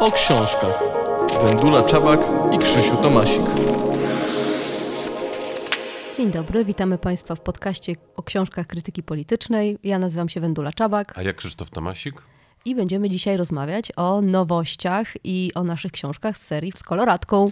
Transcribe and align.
o 0.00 0.10
książkach. 0.10 0.82
Wendula 1.42 1.82
Czabak 1.82 2.20
i 2.52 2.58
Krzysiu 2.58 2.96
Tomasik. 2.96 3.42
Dzień 6.16 6.30
dobry, 6.30 6.64
witamy 6.64 6.98
Państwa 6.98 7.34
w 7.34 7.40
podcaście 7.40 7.94
o 8.16 8.22
książkach 8.22 8.66
krytyki 8.66 9.02
politycznej. 9.02 9.78
Ja 9.84 9.98
nazywam 9.98 10.28
się 10.28 10.40
Wendula 10.40 10.72
Czabak. 10.72 11.18
A 11.18 11.22
ja 11.22 11.32
Krzysztof 11.32 11.70
Tomasik. 11.70 12.22
I 12.64 12.74
będziemy 12.74 13.10
dzisiaj 13.10 13.36
rozmawiać 13.36 13.92
o 13.96 14.20
nowościach 14.20 15.12
i 15.24 15.50
o 15.54 15.64
naszych 15.64 15.92
książkach 15.92 16.38
z 16.38 16.42
serii 16.42 16.72
z 16.74 16.82
koloratką. 16.82 17.50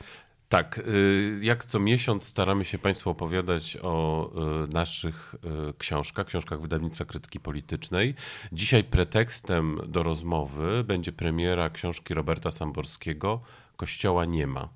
Tak, 0.49 0.79
y, 0.79 1.39
jak 1.43 1.65
co 1.65 1.81
miesiąc 1.81 2.25
staramy 2.25 2.65
się 2.65 2.79
Państwu 2.79 3.11
opowiadać 3.11 3.79
o 3.83 4.31
y, 4.65 4.69
naszych 4.73 5.35
y, 5.71 5.75
książkach, 5.79 6.27
książkach 6.27 6.61
wydawnictwa 6.61 7.05
krytyki 7.05 7.41
politycznej. 7.41 8.15
Dzisiaj 8.53 8.85
pretekstem 8.85 9.81
do 9.87 10.03
rozmowy 10.03 10.85
będzie 10.85 11.13
premiera 11.13 11.71
książki 11.71 12.15
Roberta 12.15 12.51
Samborskiego 12.51 13.41
Kościoła 13.77 14.25
nie 14.25 14.47
ma. 14.47 14.69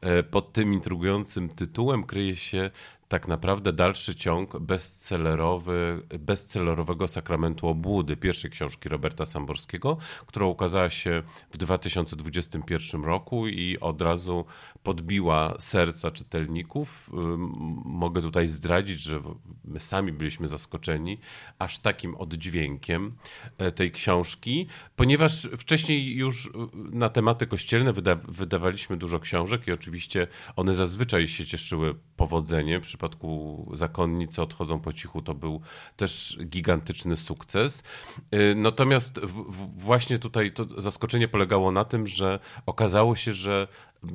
E, 0.00 0.22
pod 0.22 0.52
tym 0.52 0.72
intrygującym 0.72 1.48
tytułem 1.48 2.04
kryje 2.04 2.36
się 2.36 2.70
tak 3.08 3.28
naprawdę 3.28 3.72
dalszy 3.72 4.14
ciąg 4.14 4.58
bestsellerowy, 4.58 6.02
bestsellerowego 6.18 7.08
Sakramentu 7.08 7.68
Obłudy, 7.68 8.16
pierwszej 8.16 8.50
książki 8.50 8.88
Roberta 8.88 9.26
Samborskiego, 9.26 9.96
która 10.26 10.46
ukazała 10.46 10.90
się 10.90 11.22
w 11.50 11.56
2021 11.56 13.04
roku 13.04 13.48
i 13.48 13.78
od 13.80 14.02
razu 14.02 14.44
podbiła 14.84 15.54
serca 15.58 16.10
czytelników. 16.10 17.10
Mogę 17.84 18.22
tutaj 18.22 18.48
zdradzić, 18.48 19.00
że 19.00 19.22
my 19.64 19.80
sami 19.80 20.12
byliśmy 20.12 20.48
zaskoczeni 20.48 21.18
aż 21.58 21.78
takim 21.78 22.14
oddźwiękiem 22.14 23.16
e, 23.58 23.72
tej 23.72 23.90
książki, 23.90 24.66
ponieważ 24.96 25.48
wcześniej 25.58 26.16
już 26.16 26.50
na 26.74 27.08
tematy 27.08 27.46
kościelne 27.46 27.92
wyda 27.92 28.14
wydawaliśmy 28.14 28.96
dużo 28.96 29.20
książek 29.20 29.68
i 29.68 29.72
oczywiście 29.72 30.26
one 30.56 30.74
zazwyczaj 30.74 31.28
się 31.28 31.46
cieszyły 31.46 31.94
powodzeniem 32.16 32.84
przypadku 32.84 33.70
zakonnicy 33.74 34.42
odchodzą 34.42 34.80
po 34.80 34.92
cichu 34.92 35.22
to 35.22 35.34
był 35.34 35.60
też 35.96 36.38
gigantyczny 36.46 37.16
sukces. 37.16 37.82
Y, 38.34 38.54
natomiast 38.54 39.20
właśnie 39.76 40.18
tutaj 40.18 40.52
to 40.52 40.80
zaskoczenie 40.82 41.28
polegało 41.28 41.72
na 41.72 41.84
tym, 41.84 42.06
że 42.06 42.38
okazało 42.66 43.16
się, 43.16 43.32
że 43.32 43.68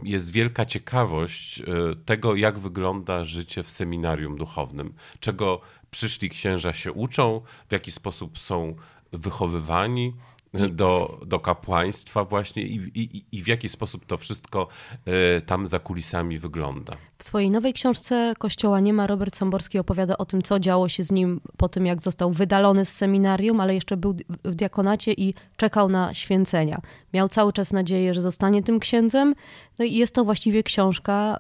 jest 0.04 0.32
wielka 0.32 0.66
ciekawość 0.66 1.60
y, 1.60 1.66
tego, 2.06 2.36
jak 2.36 2.60
wygląda 2.60 3.26
życie 3.26 3.64
w 3.64 3.72
seminarium 3.72 4.38
duchownym, 4.38 4.94
czego 5.20 5.62
przyszli 5.92 6.30
księża 6.30 6.74
się 6.74 6.92
uczą, 6.92 7.42
w 7.70 7.72
jaki 7.72 7.92
sposób 7.92 8.40
są 8.40 8.76
wychowywani 9.12 10.14
do, 10.54 11.20
do 11.26 11.40
kapłaństwa 11.40 12.26
właśnie 12.26 12.64
i, 12.64 12.76
i, 12.76 13.26
i 13.32 13.44
w 13.44 13.48
jaki 13.48 13.70
sposób 13.70 14.06
to 14.06 14.18
wszystko 14.18 14.68
e, 15.06 15.42
tam 15.42 15.68
za 15.68 15.80
kulisami 15.80 16.38
wygląda. 16.38 16.94
W 17.18 17.24
swojej 17.24 17.52
nowej 17.52 17.74
książce 17.74 18.34
Kościoła 18.38 18.80
nie 18.80 18.94
ma 18.94 19.08
Robert 19.08 19.38
Samborski 19.38 19.80
opowiada 19.80 20.18
o 20.18 20.26
tym, 20.26 20.42
co 20.42 20.60
działo 20.60 20.90
się 20.90 21.04
z 21.04 21.12
nim 21.12 21.42
po 21.58 21.70
tym, 21.70 21.86
jak 21.86 22.02
został 22.02 22.32
wydalony 22.32 22.86
z 22.86 22.96
seminarium, 22.96 23.60
ale 23.60 23.76
jeszcze 23.76 23.98
był 23.98 24.16
w 24.44 24.56
diakonacie 24.56 25.14
i 25.14 25.34
czekał 25.58 25.90
na 25.90 26.14
święcenia. 26.14 26.82
Miał 27.14 27.30
cały 27.30 27.54
czas 27.54 27.72
nadzieję, 27.72 28.14
że 28.14 28.22
zostanie 28.22 28.64
tym 28.64 28.80
księdzem. 28.80 29.36
No 29.80 29.86
i 29.86 29.94
jest 29.94 30.16
to 30.16 30.26
właściwie 30.26 30.64
książka 30.64 31.40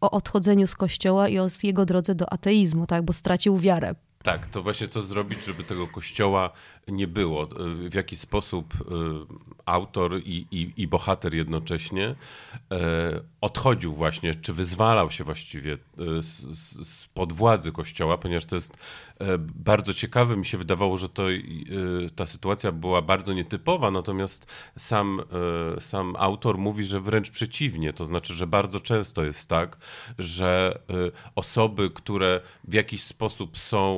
o 0.00 0.10
odchodzeniu 0.10 0.66
z 0.66 0.74
kościoła 0.74 1.28
i 1.28 1.38
o 1.38 1.46
jego 1.62 1.84
drodze 1.84 2.14
do 2.14 2.32
ateizmu, 2.32 2.86
tak, 2.86 3.02
bo 3.02 3.12
stracił 3.12 3.58
wiarę. 3.58 3.94
Tak, 4.22 4.46
to 4.46 4.62
właśnie 4.62 4.88
co 4.88 5.02
zrobić, 5.02 5.44
żeby 5.44 5.64
tego 5.64 5.86
kościoła 5.86 6.50
nie 6.88 7.06
było. 7.06 7.48
W 7.88 7.94
jaki 7.94 8.16
sposób 8.16 8.74
y, 8.74 8.84
autor 9.66 10.20
i, 10.24 10.46
i, 10.50 10.72
i 10.76 10.88
bohater 10.88 11.34
jednocześnie 11.34 12.14
e, 12.72 13.20
odchodził 13.40 13.94
właśnie, 13.94 14.34
czy 14.34 14.52
wyzwalał 14.52 15.10
się 15.10 15.24
właściwie 15.24 15.72
e, 15.72 15.78
z, 16.22 17.08
pod 17.14 17.32
władzy 17.32 17.72
kościoła, 17.72 18.18
ponieważ 18.18 18.46
to 18.46 18.54
jest 18.54 18.76
e, 19.20 19.38
bardzo 19.38 19.94
ciekawe. 19.94 20.36
Mi 20.36 20.46
się 20.46 20.58
wydawało, 20.58 20.96
że 20.96 21.08
to, 21.08 21.22
ta 22.16 22.26
sytuacja 22.26 22.72
była 22.72 23.02
bardzo 23.02 23.32
nietypowa, 23.32 23.90
natomiast 23.90 24.46
sam, 24.78 25.22
sam 25.80 26.16
autor 26.18 26.58
mówi, 26.58 26.84
że 26.84 27.00
wręcz 27.00 27.30
przeciwnie. 27.30 27.92
To 27.92 28.04
znaczy, 28.04 28.34
że 28.34 28.46
bardzo 28.46 28.80
często 28.80 29.24
jest 29.24 29.48
tak, 29.48 29.76
że 30.18 30.80
osoby, 31.34 31.90
które 31.90 32.40
w 32.64 32.72
jakiś 32.72 33.02
sposób 33.02 33.58
są 33.58 33.92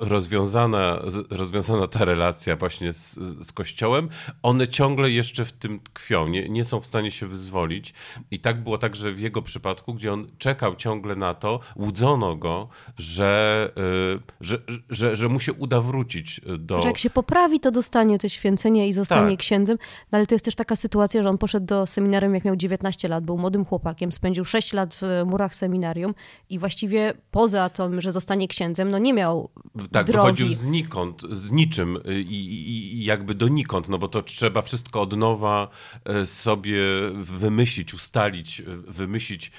rozwiązana, 0.00 1.02
rozwiązana 1.30 1.88
ta 1.88 2.04
relacja 2.04 2.56
właśnie 2.56 2.94
z, 2.94 3.11
z 3.40 3.52
Kościołem, 3.52 4.08
one 4.42 4.68
ciągle 4.68 5.10
jeszcze 5.10 5.44
w 5.44 5.52
tym 5.52 5.80
tkwią, 5.80 6.28
nie, 6.28 6.48
nie 6.48 6.64
są 6.64 6.80
w 6.80 6.86
stanie 6.86 7.10
się 7.10 7.26
wyzwolić. 7.26 7.94
I 8.30 8.38
tak 8.38 8.62
było 8.62 8.78
także 8.78 9.12
w 9.12 9.20
jego 9.20 9.42
przypadku, 9.42 9.94
gdzie 9.94 10.12
on 10.12 10.26
czekał 10.38 10.76
ciągle 10.76 11.16
na 11.16 11.34
to, 11.34 11.60
łudzono 11.76 12.36
go, 12.36 12.68
że, 12.98 13.70
y, 14.18 14.20
że, 14.40 14.58
że, 14.90 15.16
że 15.16 15.28
mu 15.28 15.40
się 15.40 15.52
uda 15.52 15.80
wrócić 15.80 16.40
do... 16.58 16.82
Że 16.82 16.88
jak 16.88 16.98
się 16.98 17.10
poprawi, 17.10 17.60
to 17.60 17.70
dostanie 17.70 18.18
te 18.18 18.30
święcenie 18.30 18.88
i 18.88 18.92
zostanie 18.92 19.30
tak. 19.30 19.38
księdzem. 19.38 19.78
No 20.12 20.18
ale 20.18 20.26
to 20.26 20.34
jest 20.34 20.44
też 20.44 20.54
taka 20.54 20.76
sytuacja, 20.76 21.22
że 21.22 21.28
on 21.28 21.38
poszedł 21.38 21.66
do 21.66 21.86
seminarium, 21.86 22.34
jak 22.34 22.44
miał 22.44 22.56
19 22.56 23.08
lat, 23.08 23.24
był 23.24 23.38
młodym 23.38 23.64
chłopakiem, 23.64 24.12
spędził 24.12 24.44
6 24.44 24.72
lat 24.72 24.94
w 24.94 25.22
murach 25.26 25.54
seminarium 25.54 26.14
i 26.50 26.58
właściwie 26.58 27.14
poza 27.30 27.68
tym, 27.68 28.00
że 28.00 28.12
zostanie 28.12 28.48
księdzem, 28.48 28.90
no 28.90 28.98
nie 28.98 29.12
miał 29.14 29.50
tak, 29.90 30.06
drogi. 30.06 30.12
wychodził 30.12 30.62
znikąd, 30.62 31.22
z 31.32 31.50
niczym 31.50 31.98
i, 32.08 32.20
i, 32.20 33.00
i 33.00 33.01
jakby 33.04 33.34
donikąd, 33.34 33.88
no 33.88 33.98
bo 33.98 34.08
to 34.08 34.22
trzeba 34.22 34.62
wszystko 34.62 35.00
od 35.00 35.16
nowa 35.16 35.68
e, 36.04 36.26
sobie 36.26 36.80
wymyślić, 37.14 37.94
ustalić, 37.94 38.60
e, 38.60 38.64
wymyślić, 38.76 39.52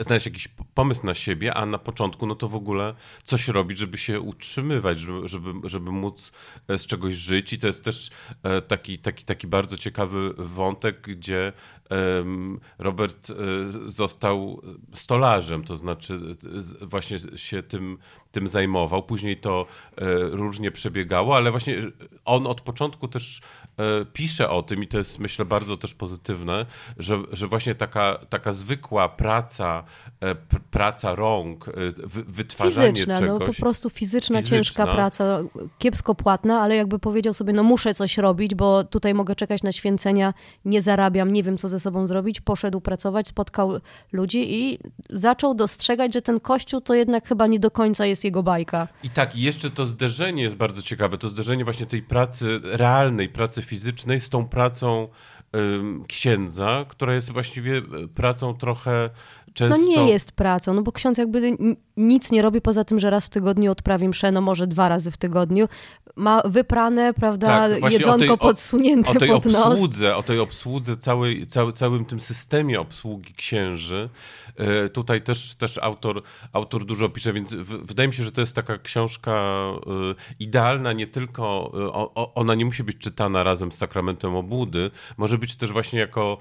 znaleźć 0.00 0.26
jakiś 0.26 0.48
pomysł 0.74 1.06
na 1.06 1.14
siebie, 1.14 1.54
a 1.54 1.66
na 1.66 1.78
początku 1.78 2.26
no 2.26 2.34
to 2.34 2.48
w 2.48 2.54
ogóle 2.54 2.94
coś 3.24 3.48
robić, 3.48 3.78
żeby 3.78 3.98
się 3.98 4.20
utrzymywać, 4.20 5.00
żeby, 5.00 5.28
żeby, 5.28 5.68
żeby 5.68 5.92
móc 5.92 6.32
e, 6.68 6.78
z 6.78 6.86
czegoś 6.86 7.14
żyć. 7.14 7.52
I 7.52 7.58
to 7.58 7.66
jest 7.66 7.84
też 7.84 8.10
taki, 8.68 8.98
taki, 8.98 9.24
taki 9.24 9.46
bardzo 9.46 9.76
ciekawy 9.76 10.34
wątek, 10.38 11.00
gdzie 11.00 11.52
Robert 12.78 13.28
został 13.86 14.62
stolarzem, 14.94 15.64
to 15.64 15.76
znaczy 15.76 16.20
właśnie 16.80 17.18
się 17.36 17.62
tym 17.62 17.98
tym 18.32 18.48
zajmował. 18.48 19.02
Później 19.02 19.36
to 19.36 19.66
e, 19.96 20.04
różnie 20.30 20.70
przebiegało, 20.70 21.36
ale 21.36 21.50
właśnie 21.50 21.82
on 22.24 22.46
od 22.46 22.60
początku 22.60 23.08
też 23.08 23.40
e, 23.76 24.04
pisze 24.12 24.50
o 24.50 24.62
tym 24.62 24.82
i 24.82 24.88
to 24.88 24.98
jest 24.98 25.18
myślę 25.18 25.44
bardzo 25.44 25.76
też 25.76 25.94
pozytywne, 25.94 26.66
że, 26.98 27.18
że 27.32 27.46
właśnie 27.46 27.74
taka, 27.74 28.18
taka 28.28 28.52
zwykła 28.52 29.08
praca, 29.08 29.84
e, 30.20 30.34
praca 30.70 31.14
rąk, 31.14 31.66
wytwarzanie 32.26 32.92
fizyczna, 32.92 33.18
czegoś. 33.18 33.40
No, 33.40 33.46
po 33.46 33.52
prostu 33.52 33.90
fizyczna, 33.90 34.38
fizyczna, 34.38 34.56
ciężka 34.56 34.86
praca, 34.86 35.38
kiepsko 35.78 36.14
płatna, 36.14 36.60
ale 36.60 36.76
jakby 36.76 36.98
powiedział 36.98 37.34
sobie, 37.34 37.52
no 37.52 37.62
muszę 37.62 37.94
coś 37.94 38.18
robić, 38.18 38.54
bo 38.54 38.84
tutaj 38.84 39.14
mogę 39.14 39.36
czekać 39.36 39.62
na 39.62 39.72
święcenia, 39.72 40.34
nie 40.64 40.82
zarabiam, 40.82 41.32
nie 41.32 41.42
wiem 41.42 41.58
co 41.58 41.68
ze 41.68 41.80
sobą 41.80 42.06
zrobić. 42.06 42.40
Poszedł 42.40 42.80
pracować, 42.80 43.28
spotkał 43.28 43.80
ludzi 44.12 44.54
i 44.54 44.78
zaczął 45.10 45.54
dostrzegać, 45.54 46.14
że 46.14 46.22
ten 46.22 46.40
kościół 46.40 46.80
to 46.80 46.94
jednak 46.94 47.28
chyba 47.28 47.46
nie 47.46 47.60
do 47.60 47.70
końca 47.70 48.06
jest 48.06 48.19
jest 48.20 48.24
jego 48.24 48.42
bajka. 48.42 48.88
I 49.02 49.10
tak, 49.10 49.36
i 49.36 49.42
jeszcze 49.42 49.70
to 49.70 49.86
zderzenie 49.86 50.42
jest 50.42 50.56
bardzo 50.56 50.82
ciekawe. 50.82 51.18
To 51.18 51.28
zderzenie 51.28 51.64
właśnie 51.64 51.86
tej 51.86 52.02
pracy 52.02 52.60
realnej, 52.62 53.28
pracy 53.28 53.62
fizycznej 53.62 54.20
z 54.20 54.28
tą 54.28 54.48
pracą 54.48 55.08
księdza, 56.08 56.84
która 56.88 57.14
jest 57.14 57.32
właściwie 57.32 57.78
e, 57.78 57.82
pracą 58.14 58.54
trochę 58.54 59.10
często... 59.54 59.78
No 59.78 59.86
nie 59.86 60.10
jest 60.10 60.32
pracą, 60.32 60.74
no 60.74 60.82
bo 60.82 60.92
ksiądz 60.92 61.18
jakby 61.18 61.56
nic 61.96 62.30
nie 62.30 62.42
robi 62.42 62.60
poza 62.60 62.84
tym, 62.84 63.00
że 63.00 63.10
raz 63.10 63.26
w 63.26 63.28
tygodniu 63.28 63.72
odprawi 63.72 64.08
mszę, 64.08 64.32
no 64.32 64.40
może 64.40 64.66
dwa 64.66 64.88
razy 64.88 65.10
w 65.10 65.16
tygodniu. 65.16 65.68
Ma 66.16 66.42
wyprane, 66.44 67.14
prawda, 67.14 67.68
tak, 67.80 67.92
jedzonko 67.92 68.24
o 68.24 68.36
tej, 68.36 68.38
podsunięte 68.38 69.10
o, 69.10 69.12
o 69.12 69.18
tej 69.18 69.28
pod 69.28 69.44
nos. 69.44 69.66
Obsłudze, 69.66 70.16
o 70.16 70.22
tej 70.22 70.38
obsłudze, 70.38 70.96
całej, 70.96 71.46
cały, 71.46 71.72
całym 71.72 72.04
tym 72.04 72.20
systemie 72.20 72.80
obsługi 72.80 73.34
księży. 73.34 74.08
E, 74.56 74.88
tutaj 74.88 75.22
też, 75.22 75.54
też 75.54 75.78
autor, 75.78 76.22
autor 76.52 76.84
dużo 76.84 77.08
pisze, 77.08 77.32
więc 77.32 77.54
wydaje 77.84 78.08
mi 78.08 78.14
się, 78.14 78.24
że 78.24 78.32
to 78.32 78.40
jest 78.40 78.56
taka 78.56 78.78
książka 78.78 79.32
e, 79.32 79.74
idealna, 80.38 80.92
nie 80.92 81.06
tylko, 81.06 81.72
e, 82.16 82.34
ona 82.34 82.54
nie 82.54 82.64
musi 82.64 82.84
być 82.84 82.98
czytana 82.98 83.42
razem 83.42 83.72
z 83.72 83.76
sakramentem 83.76 84.36
obłudy, 84.36 84.90
może 85.16 85.38
być 85.38 85.56
też 85.56 85.72
właśnie 85.72 86.00
jako 86.00 86.38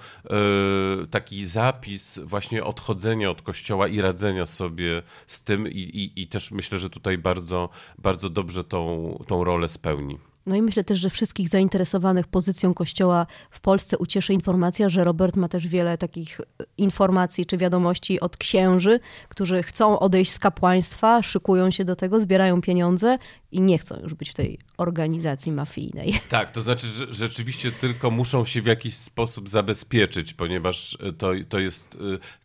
taki 1.12 1.45
zapis 1.45 2.19
właśnie 2.23 2.63
odchodzenia 2.63 2.99
od 3.30 3.42
kościoła 3.42 3.88
i 3.88 4.01
radzenia 4.01 4.46
sobie 4.46 5.01
z 5.28 5.44
tym 5.44 5.68
i, 5.68 5.80
i, 5.80 6.22
i 6.22 6.28
też 6.28 6.51
myślę, 6.51 6.78
że 6.78 6.90
tutaj 6.90 7.18
bardzo, 7.18 7.69
bardzo 7.98 8.30
dobrze 8.30 8.63
tą, 8.63 9.24
tą 9.28 9.44
rolę 9.44 9.69
spełni. 9.69 10.18
No 10.46 10.56
i 10.56 10.62
myślę 10.62 10.84
też, 10.84 11.00
że 11.00 11.10
wszystkich 11.10 11.50
zainteresowanych 11.50 12.28
pozycją 12.28 12.74
Kościoła 12.74 13.28
w 13.51 13.60
Polsce 13.60 13.98
ucieszy 13.98 14.34
informacja, 14.34 14.90
że 14.90 15.04
Robert 15.04 15.36
ma 15.36 15.48
też 15.48 15.68
wiele 15.68 15.98
takich 15.98 16.42
informacji 16.78 17.46
czy 17.46 17.57
wiadomości 17.57 18.19
od 18.19 18.38
księży, 18.38 19.00
którzy 19.30 19.63
chcą 19.63 20.00
odejść 20.00 20.31
z 20.31 20.40
kapłaństwa, 20.40 21.24
szykują 21.24 21.72
się 21.72 21.86
do 21.86 21.96
tego, 21.96 22.22
zbierają 22.22 22.62
pieniądze 22.62 23.18
i 23.51 23.62
nie 23.62 23.78
chcą 23.78 24.00
już 24.04 24.13
być 24.13 24.30
w 24.30 24.34
tej 24.34 24.60
organizacji 24.78 25.51
mafijnej. 25.51 26.19
Tak, 26.30 26.51
to 26.51 26.62
znaczy, 26.62 26.88
że 26.88 27.13
rzeczywiście 27.13 27.72
tylko 27.72 28.12
muszą 28.12 28.46
się 28.46 28.62
w 28.62 28.66
jakiś 28.66 28.96
sposób 28.96 29.50
zabezpieczyć, 29.50 30.34
ponieważ 30.34 30.98
to, 31.18 31.31
to 31.50 31.60
jest 31.60 31.98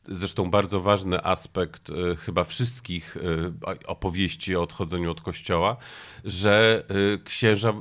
zresztą 0.08 0.50
bardzo 0.50 0.80
ważny 0.80 1.24
aspekt 1.24 1.88
chyba 2.18 2.44
wszystkich 2.44 3.16
opowieści 3.86 4.56
o 4.56 4.62
odchodzeniu 4.62 5.10
od 5.10 5.20
kościoła, 5.20 5.76
że 6.24 6.84
księża 7.24 7.72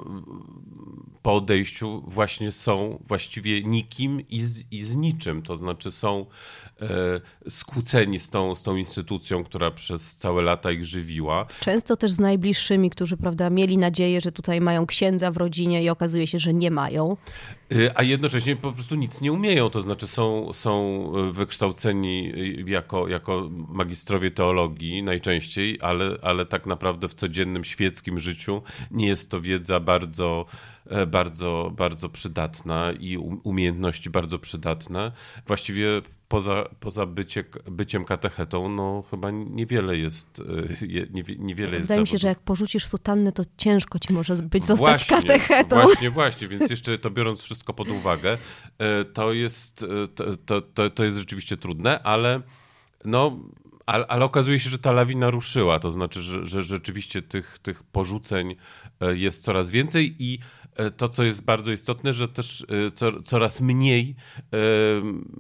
po 1.24 1.36
odejściu 1.36 2.04
właśnie 2.08 2.52
są 2.52 3.04
właściwie 3.08 3.64
nikim 3.64 4.22
i 4.30 4.42
z, 4.42 4.72
i 4.72 4.84
z 4.84 4.96
niczym. 4.96 5.42
To 5.42 5.56
znaczy 5.56 5.92
są 5.92 6.26
e, 6.82 7.50
skłóceni 7.50 8.20
z 8.20 8.30
tą, 8.30 8.56
z 8.56 8.64
tą 8.64 8.76
instytucją, 8.76 9.44
która 9.44 9.72
przez 9.72 10.16
całe 10.16 10.42
lata 10.42 10.72
ich 10.72 10.86
żywiła. 10.86 11.46
Często 11.60 11.98
też 11.98 12.12
z 12.12 12.20
najbliższymi, 12.20 12.90
którzy 12.90 13.13
prawda, 13.18 13.50
mieli 13.50 13.78
nadzieję, 13.78 14.22
że 14.22 14.32
tutaj 14.32 14.62
mają 14.62 14.86
księdza 14.86 15.32
w 15.32 15.38
rodzinie 15.38 15.84
i 15.84 15.90
okazuje 15.90 16.28
się, 16.28 16.40
że 16.40 16.54
nie 16.54 16.72
mają. 16.72 17.18
E, 17.72 17.98
a 17.98 18.04
jednocześnie 18.04 18.56
po 18.56 18.72
prostu 18.72 18.96
nic 18.96 19.22
nie 19.22 19.32
umieją, 19.34 19.70
to 19.70 19.82
znaczy 19.82 20.08
są, 20.08 20.54
są 20.54 21.04
wykształceni 21.32 22.34
jako, 22.66 23.08
jako 23.08 23.50
magistrowie 23.70 24.32
teologii 24.32 25.04
najczęściej, 25.04 25.80
ale, 25.82 26.18
ale 26.22 26.46
tak 26.46 26.66
naprawdę 26.66 27.08
w 27.08 27.14
codziennym 27.14 27.64
świeckim 27.64 28.20
życiu 28.20 28.62
nie 28.92 29.08
jest 29.08 29.32
to 29.32 29.42
wiedza 29.42 29.80
bardzo 29.80 30.46
bardzo, 31.08 31.72
bardzo 31.76 32.10
przydatna 32.10 32.92
i 32.92 33.18
umiejętności 33.44 34.10
bardzo 34.10 34.40
przydatne. 34.40 35.12
Właściwie 35.48 36.02
poza, 36.34 36.70
poza 36.80 37.06
bycie, 37.06 37.44
byciem 37.66 38.06
katechetą, 38.06 38.70
no 38.70 39.04
chyba 39.12 39.32
niewiele 39.32 39.98
jest, 39.98 40.42
e, 40.82 40.88
nie, 41.14 41.24
niewiele 41.40 41.72
jest 41.72 41.82
Wydaje 41.82 42.02
mi 42.02 42.08
się, 42.08 42.18
że 42.18 42.28
jak 42.28 42.40
porzucisz 42.40 42.86
sutannę, 42.86 43.32
to 43.32 43.44
ciężko 43.58 44.00
ci 44.00 44.14
może 44.14 44.36
być 44.36 44.66
zostać 44.66 45.08
właśnie, 45.08 45.18
katechetą. 45.18 45.82
Właśnie, 45.82 46.10
właśnie, 46.20 46.48
więc 46.48 46.70
jeszcze 46.70 46.98
to 46.98 47.10
biorąc 47.10 47.42
wszystko 47.42 47.74
pod 47.74 47.88
uwagę, 47.88 48.38
e, 48.78 49.06
to 49.06 49.34
jest, 49.34 49.86
to, 50.46 50.62
to, 50.62 50.90
to 50.90 51.04
jest 51.04 51.18
rzeczywiście 51.18 51.58
trudne, 51.58 52.04
ale 52.04 52.42
no 53.06 53.40
ale, 53.86 54.08
ale, 54.08 54.26
okazuje 54.26 54.60
się, 54.60 54.70
że 54.70 54.80
ta 54.80 54.92
lawina 54.92 55.30
ruszyła, 55.30 55.80
to 55.80 55.92
znaczy, 55.92 56.22
że, 56.22 56.46
że 56.46 56.62
rzeczywiście 56.62 57.22
tych, 57.22 57.60
tych 57.60 57.84
porzuceń 57.84 58.56
jest 59.16 59.44
coraz 59.44 59.72
więcej 59.72 60.16
i 60.20 60.40
E, 60.63 60.63
to, 60.98 61.10
co 61.10 61.24
jest 61.24 61.44
bardzo 61.44 61.72
istotne, 61.72 62.14
że 62.14 62.28
też 62.28 62.66
e, 63.02 63.22
coraz 63.24 63.62
mniej 63.62 64.16
e, 64.40 64.58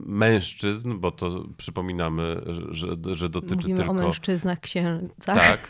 mężczyzn, 0.06 1.00
bo 1.00 1.12
to 1.12 1.46
przypominamy, 1.58 2.42
że, 2.70 2.88
że 3.12 3.30
dotyczy 3.30 3.56
Mówimy 3.56 3.78
tylko... 3.78 3.92
o 3.92 3.94
mężczyznach 3.94 4.60
księdza. 4.60 5.34
Tak. 5.34 5.68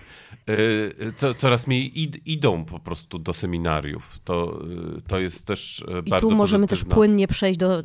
Co, 1.15 1.33
coraz 1.33 1.68
mniej 1.68 2.01
id, 2.01 2.27
idą 2.27 2.65
po 2.65 2.80
prostu 2.80 3.19
do 3.19 3.33
seminariów. 3.33 4.19
To, 4.24 4.60
to 5.07 5.19
jest 5.19 5.48
też 5.48 5.86
I 6.06 6.10
bardzo 6.10 6.27
I 6.27 6.30
tu 6.30 6.36
możemy 6.36 6.68
pozytywna. 6.68 6.89
też 6.89 6.95
płynnie 6.95 7.27
przejść 7.27 7.60
do 7.60 7.83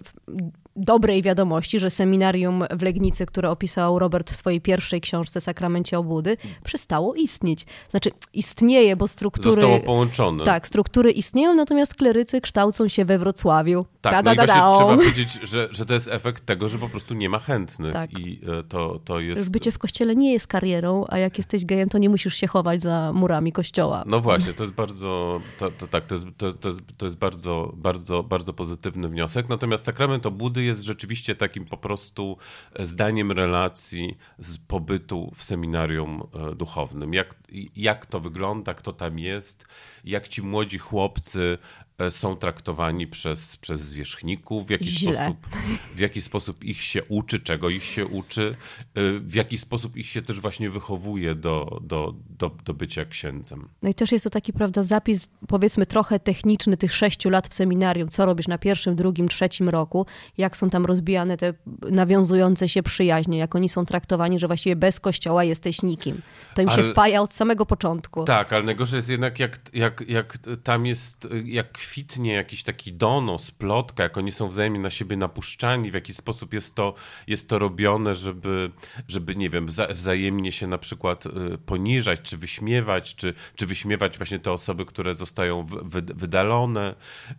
dobrej 0.79 1.23
wiadomości, 1.23 1.81
że 1.81 1.91
seminarium 1.91 2.65
w 2.71 2.83
Legnicy, 2.83 3.27
które 3.27 3.51
opisał 3.51 3.99
Robert 3.99 4.31
w 4.31 4.37
swojej 4.37 4.61
pierwszej 4.61 5.01
książce 5.01 5.41
Sakramencie 5.41 5.99
Obłudy, 5.99 6.37
przestało 6.65 7.15
istnieć. 7.15 7.67
Znaczy 7.89 8.11
istnieje, 8.33 8.97
bo 8.97 9.09
struktury... 9.09 9.51
Zostało 9.51 9.81
połączone. 9.81 10.45
Tak, 10.45 10.67
struktury 10.67 11.11
istnieją, 11.11 11.55
natomiast 11.55 11.95
klerycy 11.95 12.41
kształcą 12.41 12.89
się 12.89 13.05
we 13.05 13.19
Wrocławiu. 13.19 13.87
Tak, 14.01 14.13
da, 14.13 14.23
no 14.23 14.35
da, 14.35 14.45
i 14.45 14.47
właśnie 14.47 14.75
trzeba 14.75 14.97
powiedzieć, 14.97 15.33
że, 15.43 15.69
że 15.71 15.87
to 15.87 15.95
jest 15.95 16.09
efekt 16.09 16.47
tego, 16.47 16.69
że 16.69 16.79
po 16.79 16.89
prostu 16.89 17.15
nie 17.15 17.29
ma 17.29 17.39
chętnych 17.39 17.93
Tak. 17.93 18.19
i 18.19 18.41
e, 18.61 18.63
to, 18.63 19.01
to 19.05 19.21
jest... 19.21 19.51
Bycie 19.51 19.73
w 19.73 19.79
kościele 19.79 20.17
nie 20.17 20.33
jest 20.33 20.47
karierą, 20.47 21.05
a 21.09 21.19
jak 21.19 21.39
jesteś 21.39 21.65
gejem, 21.65 21.89
to 21.89 21.99
nie 21.99 22.09
musisz 22.09 22.35
się 22.35 22.47
chować 22.47 22.83
za 22.83 23.13
murami 23.13 23.53
kościoła. 23.53 24.05
No 24.07 24.21
właśnie, 24.21 24.53
to 24.53 24.63
jest 24.63 24.75
bardzo, 24.75 25.41
to, 25.59 25.71
to, 25.71 25.87
tak, 25.87 26.07
to 26.07 26.15
jest, 26.15 26.27
to, 26.37 26.53
to, 26.53 26.69
jest, 26.69 26.81
to 26.97 27.07
jest 27.07 27.19
bardzo, 27.19 27.73
bardzo, 27.77 28.23
bardzo 28.23 28.53
pozytywny 28.53 29.09
wniosek. 29.09 29.49
Natomiast 29.49 29.85
sakrament 29.85 30.27
obłudy 30.27 30.63
jest 30.69 30.83
rzeczywiście 30.83 31.35
takim 31.35 31.65
po 31.65 31.77
prostu 31.77 32.37
zdaniem 32.79 33.33
relacji 33.33 34.19
z 34.39 34.59
pobytu 34.59 35.33
w 35.37 35.43
seminarium 35.43 36.23
e, 36.23 36.55
duchownym. 36.55 37.15
Jak, 37.15 37.35
jak 37.77 38.07
to 38.07 38.21
wygląda, 38.21 38.75
kto 38.75 38.93
tam 38.93 39.19
jest, 39.19 39.67
jak 40.05 40.29
ci 40.29 40.43
młodzi 40.43 40.79
chłopcy 40.79 41.59
E, 41.88 41.88
są 42.11 42.37
traktowani 42.37 43.07
przez, 43.07 43.57
przez 43.57 43.81
zwierzchników, 43.81 44.67
w 44.67 44.71
jaki, 44.71 44.91
sposób, 44.91 45.47
w 45.95 45.99
jaki 45.99 46.23
sposób 46.23 46.65
ich 46.65 46.83
się 46.83 47.05
uczy, 47.05 47.41
czego 47.41 47.69
ich 47.69 47.85
się 47.85 48.07
uczy, 48.07 48.55
e, 48.95 49.19
w 49.21 49.35
jaki 49.35 49.59
sposób 49.59 49.97
ich 49.97 50.07
się 50.07 50.23
też 50.23 50.41
właśnie 50.41 50.71
wychowuje 50.71 51.35
do, 51.35 51.81
do, 51.83 52.15
do, 52.31 52.51
do 52.65 52.75
bycia 52.75 53.05
księdzem. 53.05 53.69
No 53.83 53.89
i 53.89 53.95
też 53.95 54.13
jest 54.13 54.25
to 54.25 54.31
taki, 54.31 54.53
prawda, 54.53 54.83
zapis 54.83 55.29
powiedzmy 55.49 55.87
trochę 55.87 56.21
techniczny 56.21 56.77
tych 56.77 56.95
sześciu 56.95 57.31
lat 57.31 57.49
w 57.49 57.55
seminarium, 57.55 58.09
co 58.09 58.27
robisz 58.27 58.49
na 58.49 58.59
pierwszym, 58.59 58.97
drugim, 58.97 59.29
trzecim 59.29 59.69
roku, 59.69 60.07
jak 60.39 60.57
są 60.57 60.71
tam 60.71 60.87
rozbijane 60.87 61.37
te 61.37 61.55
nawiązujące 61.91 62.69
się 62.69 62.83
przyjaźnie, 62.83 63.39
jak 63.39 63.55
oni 63.55 63.69
są 63.69 63.87
traktowani, 63.87 64.39
że 64.39 64.47
właściwie 64.47 64.77
bez 64.77 65.01
kościoła 65.01 65.45
jesteś 65.45 65.83
nikim. 65.83 66.23
To 66.55 66.63
im 66.63 66.69
ale, 66.69 66.83
się 66.83 66.91
wpaja 66.91 67.23
od 67.23 67.35
samego 67.35 67.67
początku. 67.67 68.25
Tak, 68.25 68.53
ale 68.53 68.63
najgorsze 68.63 68.97
jest 68.97 69.09
jednak 69.09 69.39
jak, 69.39 69.61
jak, 69.73 70.05
jak 70.09 70.39
tam 70.63 70.87
jest, 70.87 71.29
jak 71.45 71.79
kwitnie 71.89 72.33
jakiś 72.33 72.63
taki 72.63 72.93
donos, 72.93 73.51
plotka, 73.51 74.03
jak 74.03 74.19
oni 74.19 74.33
są 74.33 74.49
wzajemnie 74.49 74.81
na 74.81 74.91
siebie 74.91 75.17
napuszczani, 75.17 75.91
w 75.91 75.95
jaki 75.95 76.15
sposób 76.15 76.53
jest 76.53 76.75
to, 76.75 76.95
jest 77.27 77.49
to 77.49 77.59
robione, 77.59 78.15
żeby, 78.15 78.71
żeby 79.09 79.37
nie 79.37 79.51
wiem, 79.51 79.67
wza, 79.67 79.87
wzajemnie 79.87 80.53
się 80.53 80.67
na 80.67 80.79
przykład 80.79 81.27
y, 81.27 81.31
poniżać, 81.67 82.21
czy 82.23 82.37
wyśmiewać, 82.37 83.15
czy, 83.15 83.35
czy 83.57 83.67
wyśmiewać 83.67 84.19
właśnie 84.19 84.39
te 84.39 84.53
osoby, 84.53 84.85
które 84.85 85.15
zostają 85.15 85.65
wy, 85.65 86.03
wydalone. 86.03 86.95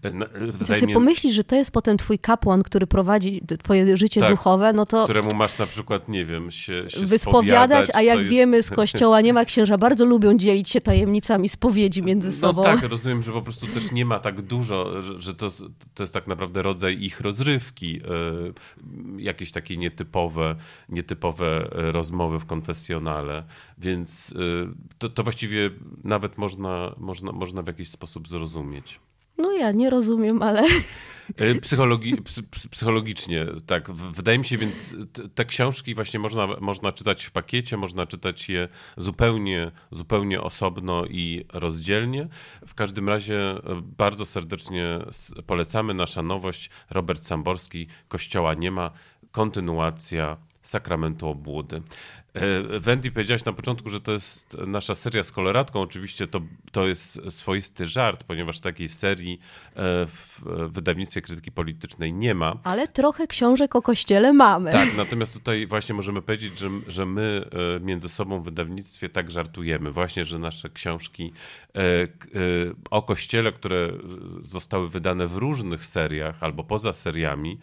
Y, 0.06 0.52
wzajemnie... 0.52 0.94
Jak 0.94 1.00
pomyślisz, 1.00 1.36
że 1.36 1.44
to 1.44 1.56
jest 1.56 1.72
potem 1.72 1.98
twój 1.98 2.20
kapłan, 2.20 2.64
który 2.64 2.88
prowadzi 2.88 3.42
twoje 3.64 3.98
życie 3.98 4.22
tak, 4.22 4.30
duchowe, 4.30 4.74
no 4.74 4.86
to... 4.86 5.04
Któremu 5.04 5.36
masz 5.36 5.58
na 5.58 5.68
przykład, 5.68 6.10
nie 6.10 6.26
wiem, 6.26 6.52
się, 6.52 6.90
się 6.90 7.06
Wyspowiadać, 7.06 7.88
a 7.94 8.02
jak 8.02 8.18
jest... 8.18 8.30
wiemy 8.30 8.64
z 8.64 8.70
kościoła 8.82 9.22
nie 9.22 9.34
ma 9.34 9.46
księża, 9.46 9.78
bardzo 9.78 10.06
lubią 10.06 10.38
dzielić 10.38 10.70
się 10.70 10.82
tajemnicami 10.82 11.50
spowiedzi 11.50 12.04
między 12.04 12.28
no 12.28 12.34
sobą. 12.34 12.64
No 12.64 12.68
tak, 12.68 12.90
rozumiem, 12.90 13.22
że 13.22 13.32
po 13.32 13.42
prostu 13.42 13.68
też 13.68 13.92
nie 13.92 14.06
ma 14.06 14.20
tak 14.20 14.39
dużo, 14.42 15.02
że, 15.02 15.22
że 15.22 15.36
to, 15.36 15.50
to 15.94 16.04
jest 16.04 16.14
tak 16.14 16.28
naprawdę 16.28 16.62
rodzaj 16.62 17.02
ich 17.02 17.22
rozrywki, 17.22 17.98
y, 17.98 18.02
jakieś 19.18 19.52
takie 19.52 19.78
nietypowe, 19.78 20.56
nietypowe 20.90 21.70
rozmowy 21.72 22.40
w 22.40 22.46
konfesjonale, 22.46 23.44
więc 23.78 24.32
y, 24.32 24.36
to, 24.98 25.10
to 25.10 25.24
właściwie 25.24 25.70
nawet 26.04 26.38
można, 26.38 26.96
można, 26.98 27.32
można 27.32 27.62
w 27.62 27.68
jakiś 27.68 27.90
sposób 27.90 28.28
zrozumieć. 28.28 29.00
No 29.40 29.52
ja 29.52 29.72
nie 29.72 29.90
rozumiem, 29.90 30.42
ale. 30.42 30.64
E, 31.38 31.56
psychologi 31.56 32.18
psychologicznie, 32.72 33.46
tak. 33.66 33.92
Wydaje 33.92 34.40
mi 34.40 34.46
się, 34.46 34.58
więc 34.58 34.96
te 35.36 35.46
książki 35.46 35.96
właśnie 35.96 36.20
można, 36.20 36.48
można 36.48 36.92
czytać 36.92 37.26
w 37.26 37.32
pakiecie, 37.32 37.78
można 37.78 38.06
czytać 38.06 38.50
je 38.50 38.68
zupełnie, 38.98 39.72
zupełnie 39.92 40.42
osobno 40.42 41.06
i 41.06 41.46
rozdzielnie. 41.54 42.28
W 42.68 42.74
każdym 42.74 43.10
razie 43.10 43.40
e, 43.40 43.62
bardzo 43.98 44.26
serdecznie 44.26 45.00
polecamy. 45.46 45.94
Nasza 45.94 46.22
nowość, 46.22 46.70
Robert 46.90 47.24
Samborski, 47.24 47.88
Kościoła 48.08 48.54
nie 48.54 48.72
ma, 48.72 48.92
kontynuacja 49.32 50.38
sakramentu 50.62 51.28
obłudy. 51.28 51.82
E, 52.34 52.80
Wendy, 52.80 53.12
powiedziałaś 53.12 53.46
na 53.46 53.54
początku, 53.54 53.90
że 53.90 54.02
to 54.02 54.12
jest 54.12 54.58
nasza 54.68 54.96
seria 54.96 55.24
z 55.24 55.32
koloratką. 55.32 55.82
Oczywiście 55.82 56.28
to, 56.28 56.42
to 56.72 56.88
jest 56.88 57.32
swoisty 57.32 57.86
żart, 57.86 58.24
ponieważ 58.24 58.60
takiej 58.60 58.90
serii 58.90 59.40
e, 59.76 60.06
w 60.06 60.42
wydawnictwie 60.70 61.22
krytyki 61.22 61.52
politycznej 61.52 62.14
nie 62.14 62.36
ma. 62.36 62.56
Ale 62.64 62.88
trochę 62.88 63.28
książek 63.28 63.76
o 63.76 63.82
kościele 63.82 64.34
mamy. 64.34 64.72
Tak, 64.72 64.98
natomiast 64.98 65.34
tutaj 65.34 65.68
właśnie 65.68 65.96
możemy 65.96 66.22
powiedzieć, 66.22 66.60
że, 66.60 66.70
że 66.88 67.06
my 67.06 67.46
e, 67.76 67.80
między 67.80 68.10
sobą 68.10 68.42
w 68.42 68.46
wydawnictwie 68.46 69.10
tak 69.10 69.32
żartujemy. 69.32 69.92
Właśnie, 69.92 70.26
że 70.26 70.40
nasze 70.40 70.70
książki 70.70 71.34
o 72.92 73.02
kościele, 73.02 73.52
które 73.52 73.92
zostały 74.42 74.90
wydane 74.90 75.28
w 75.28 75.36
różnych 75.36 75.86
seriach 75.86 76.44
albo 76.44 76.64
poza 76.64 76.94
seriami. 76.94 77.60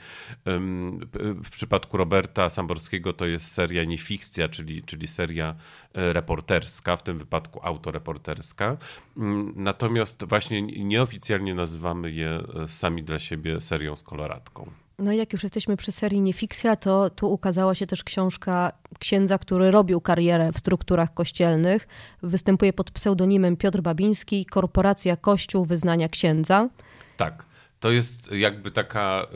W 1.44 1.50
przypadku 1.50 1.96
Roberta 1.96 2.50
Samborskiego 2.50 3.12
to 3.12 3.26
jest 3.26 3.52
seria 3.52 3.85
nie 3.85 3.99
fikcja, 3.99 4.49
czyli, 4.56 4.82
czyli 4.82 5.08
seria 5.08 5.54
e, 5.94 6.12
reporterska, 6.12 6.96
w 6.96 7.02
tym 7.02 7.18
wypadku 7.18 7.60
autoreporterska. 7.62 8.76
Mm, 9.16 9.52
natomiast 9.56 10.25
właśnie 10.25 10.62
nieoficjalnie 10.62 11.54
nazywamy 11.54 12.10
je 12.10 12.28
e, 12.64 12.68
sami 12.68 13.02
dla 13.02 13.18
siebie 13.18 13.60
serią 13.60 13.96
z 13.96 14.02
koloratką. 14.02 14.70
No 14.98 15.12
i 15.12 15.16
jak 15.16 15.32
już 15.32 15.42
jesteśmy 15.42 15.76
przy 15.76 15.92
serii 15.92 16.20
Niefikcja, 16.20 16.76
to 16.76 17.10
tu 17.10 17.32
ukazała 17.32 17.75
się 17.75 17.86
też 17.86 18.04
książka 18.04 18.72
księdza, 18.98 19.38
który 19.38 19.70
robił 19.70 20.00
karierę 20.00 20.52
w 20.52 20.58
strukturach 20.58 21.14
kościelnych. 21.14 21.88
Występuje 22.22 22.72
pod 22.72 22.90
pseudonimem 22.90 23.56
Piotr 23.56 23.80
Babiński, 23.80 24.46
Korporacja 24.46 25.16
Kościół 25.16 25.64
Wyznania 25.64 26.08
Księdza. 26.08 26.68
Tak. 27.16 27.46
To 27.80 27.90
jest 27.90 28.33
jakby 28.33 28.71
taka, 28.71 29.26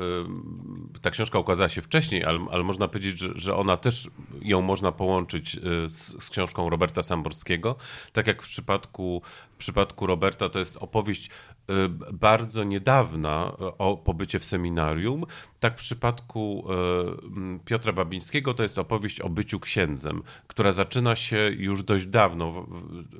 ta 1.02 1.11
książka 1.11 1.38
ukazała 1.38 1.68
się 1.68 1.82
wcześniej, 1.82 2.25
ale, 2.25 2.47
ale 2.50 2.64
można 2.64 2.88
powiedzieć, 2.88 3.18
że, 3.18 3.32
że, 3.35 3.56
ona 3.56 3.76
też 3.76 4.11
ją 4.42 4.62
można 4.62 4.92
połączyć 4.92 5.54
y, 5.54 5.61
z, 5.90 6.25
z, 6.25 6.30
książką 6.30 6.70
Roberta 6.70 7.02
Samborskiego. 7.02 7.76
Tak 8.12 8.26
jak 8.26 8.42
w 8.42 8.47
przypadku 8.47 9.23
przypadku 9.60 10.06
Roberta 10.06 10.48
to 10.48 10.58
jest 10.58 10.76
opowieść 10.76 11.30
bardzo 12.12 12.64
niedawna 12.64 13.56
o 13.78 13.96
pobycie 13.96 14.38
w 14.38 14.44
seminarium. 14.44 15.24
Tak 15.60 15.74
w 15.74 15.78
przypadku 15.78 16.68
Piotra 17.64 17.92
Babińskiego 17.92 18.54
to 18.54 18.62
jest 18.62 18.78
opowieść 18.78 19.20
o 19.20 19.28
byciu 19.28 19.60
księdzem, 19.60 20.22
która 20.46 20.72
zaczyna 20.72 21.16
się 21.16 21.50
już 21.56 21.82
dość 21.82 22.06
dawno. 22.06 22.66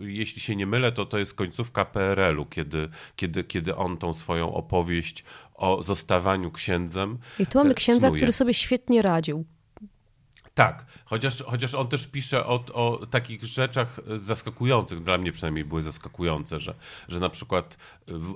Jeśli 0.00 0.40
się 0.40 0.56
nie 0.56 0.66
mylę, 0.66 0.92
to 0.92 1.06
to 1.06 1.18
jest 1.18 1.35
końcówka 1.35 1.85
PRL-u, 1.85 2.47
kiedy, 2.47 2.88
kiedy, 3.16 3.44
kiedy 3.44 3.76
on 3.76 3.97
tą 3.97 4.14
swoją 4.14 4.54
opowieść 4.54 5.25
o 5.54 5.82
zostawaniu 5.82 6.50
księdzem. 6.50 7.18
I 7.38 7.47
tu 7.47 7.59
mamy 7.59 7.75
księdza, 7.75 8.06
snuje. 8.06 8.18
który 8.18 8.32
sobie 8.32 8.54
świetnie 8.54 9.02
radził. 9.02 9.44
Tak, 10.54 10.87
chociaż, 11.04 11.42
chociaż 11.42 11.75
on 11.75 11.88
też 11.88 12.07
pisze 12.07 12.47
o, 12.47 12.64
o 12.73 13.07
takich 13.07 13.45
rzeczach 13.45 14.00
zaskakujących, 14.16 15.00
dla 15.00 15.19
mnie 15.19 15.33
przynajmniej 15.33 15.64
były 15.64 15.83
zaskakujące, 15.83 16.61
że, 16.61 16.75
że 17.09 17.21
na 17.21 17.28
przykład 17.28 17.76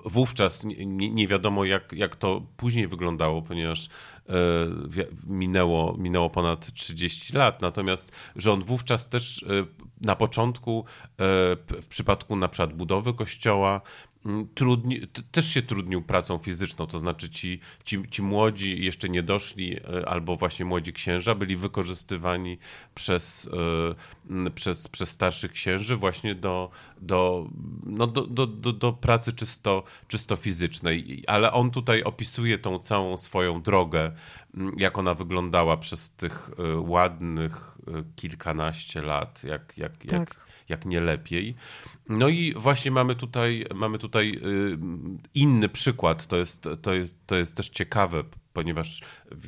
wówczas 0.05 0.65
nie, 0.65 1.11
nie 1.11 1.29
wiadomo 1.29 1.65
jak, 1.65 1.93
jak 1.93 2.17
to 2.17 2.43
później 2.57 2.89
wyglądało, 2.89 3.43
ponieważ 3.43 3.89
e, 4.29 4.33
minęło, 5.27 5.97
minęło 5.99 6.31
ponad 6.31 6.73
30 6.73 7.37
lat, 7.37 7.63
natomiast 7.63 8.13
że 8.37 8.53
on 8.53 8.65
wówczas 8.65 9.09
też 9.09 9.43
e, 9.43 9.47
na 10.01 10.17
początku 10.17 10.85
e, 11.01 11.15
w 11.83 11.87
przypadku 11.89 12.37
na 12.37 12.49
przykład 12.49 12.73
budowy 12.73 13.15
kościoła 13.15 13.81
trudni, 14.55 15.01
też 15.33 15.47
się 15.47 15.63
trudnił 15.63 16.03
pracą 16.03 16.39
fizyczną, 16.39 16.87
to 16.87 16.99
znaczy 16.99 17.31
ci, 17.31 17.61
ci, 17.85 18.03
ci 18.11 18.23
młodzi 18.23 18.85
jeszcze 18.85 19.09
nie 19.09 19.23
doszli, 19.23 19.77
e, 19.77 20.09
albo 20.09 20.37
właśnie 20.37 20.65
młodzi 20.65 20.93
księża 20.93 21.35
byli 21.35 21.57
wykorzystywani 21.57 22.59
przez, 22.95 23.51
e, 24.47 24.51
przez, 24.51 24.89
przez 24.89 25.11
starszych 25.11 25.53
księży 25.53 25.97
właśnie 25.97 26.35
do, 26.35 26.71
do, 27.01 27.49
no 27.87 28.07
do, 28.07 28.27
do, 28.27 28.47
do, 28.47 28.73
do 28.73 28.93
pracy 28.93 29.33
czysto, 29.33 29.83
czysto 30.09 30.37
fizycznej. 30.37 31.25
Ale 31.27 31.53
on 31.53 31.71
tutaj 31.71 32.03
opisuje 32.03 32.59
tą 32.59 32.79
całą 32.79 33.17
swoją 33.17 33.63
drogę, 33.63 34.13
jak 34.77 34.99
ona 34.99 35.15
wyglądała 35.15 35.77
przez 35.77 36.11
tych 36.11 36.51
e, 36.59 36.77
ładnych 36.77 37.79
kilkanaście 38.17 39.03
lat, 39.03 39.45
jak, 39.45 39.79
jak, 39.79 39.97
tak. 39.97 40.13
jak 40.13 40.44
jak 40.69 40.85
nie 40.85 41.01
lepiej. 41.01 41.55
No 42.09 42.29
i 42.29 42.55
właśnie 42.57 42.91
mamy 42.91 43.15
tutaj, 43.15 43.67
mamy 43.75 43.99
tutaj 43.99 44.41
y, 44.45 44.79
inny 45.35 45.69
przykład. 45.69 46.27
To 46.27 46.37
jest, 46.37 46.69
to 46.83 46.95
jest, 46.95 47.27
to 47.27 47.37
jest 47.37 47.57
też 47.57 47.69
ciekawe, 47.69 48.25
ponieważ 48.55 49.01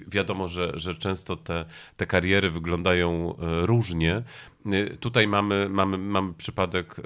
wiadomo, 0.09 0.49
że, 0.49 0.73
że 0.75 0.95
często 0.95 1.37
te, 1.37 1.65
te 1.97 2.07
kariery 2.07 2.51
wyglądają 2.51 3.35
y, 3.63 3.67
różnie. 3.67 4.23
Y, 4.73 4.97
tutaj 5.01 5.29
mamy, 5.29 5.69
mamy, 5.71 5.99
mamy 5.99 6.35
przypadek, 6.35 6.97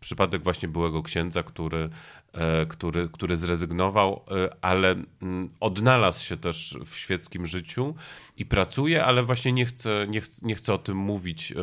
przypadek 0.00 0.42
właśnie 0.42 0.68
byłego 0.68 1.02
księdza, 1.02 1.42
który 1.42 1.90
E, 2.32 2.66
który, 2.66 3.08
który 3.12 3.36
zrezygnował, 3.36 4.24
e, 4.30 4.56
ale 4.64 4.96
mm, 5.22 5.50
odnalazł 5.60 6.24
się 6.24 6.36
też 6.36 6.76
w 6.86 6.96
świeckim 6.96 7.46
życiu 7.46 7.94
i 8.36 8.46
pracuje, 8.46 9.04
ale 9.04 9.22
właśnie 9.22 9.52
nie 9.52 9.66
chce, 9.66 10.06
nie, 10.08 10.20
chce, 10.20 10.46
nie 10.46 10.54
chce 10.54 10.74
o 10.74 10.78
tym 10.78 10.96
mówić, 10.96 11.52
e, 11.52 11.54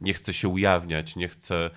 nie 0.00 0.14
chce 0.14 0.32
się 0.34 0.48
ujawniać, 0.48 1.16
nie 1.16 1.28
chce, 1.28 1.70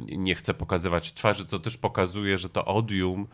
nie 0.00 0.34
chce 0.34 0.54
pokazywać 0.54 1.12
twarzy, 1.12 1.46
co 1.46 1.58
też 1.58 1.76
pokazuje, 1.76 2.38
że 2.38 2.48
to 2.48 2.64
odium 2.64 3.28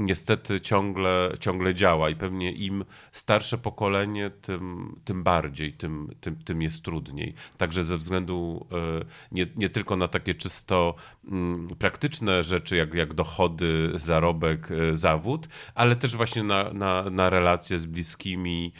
niestety 0.00 0.60
ciągle, 0.60 1.32
ciągle 1.40 1.74
działa 1.74 2.10
i 2.10 2.16
pewnie 2.16 2.52
im 2.52 2.84
starsze 3.12 3.58
pokolenie, 3.58 4.30
tym, 4.30 4.96
tym 5.04 5.22
bardziej, 5.22 5.72
tym, 5.72 6.14
tym, 6.20 6.36
tym 6.36 6.62
jest 6.62 6.82
trudniej. 6.82 7.34
Także 7.58 7.84
ze 7.84 7.96
względu 7.96 8.66
e, 8.72 9.04
nie, 9.32 9.46
nie 9.56 9.68
tylko 9.68 9.96
na 9.96 10.08
takie 10.08 10.34
czysto 10.34 10.94
mm, 11.28 11.68
praktyczne 11.78 12.44
rzeczy, 12.44 12.76
jak, 12.76 12.94
jak 12.94 13.14
dochody, 13.14 13.92
zarobek, 13.94 14.68
e, 14.70 14.96
zawód, 14.96 15.48
ale 15.74 15.96
też 15.96 16.16
właśnie 16.16 16.42
na, 16.42 16.72
na, 16.72 17.10
na 17.10 17.30
relacje 17.30 17.78
z 17.78 17.86
bliskimi. 17.86 18.72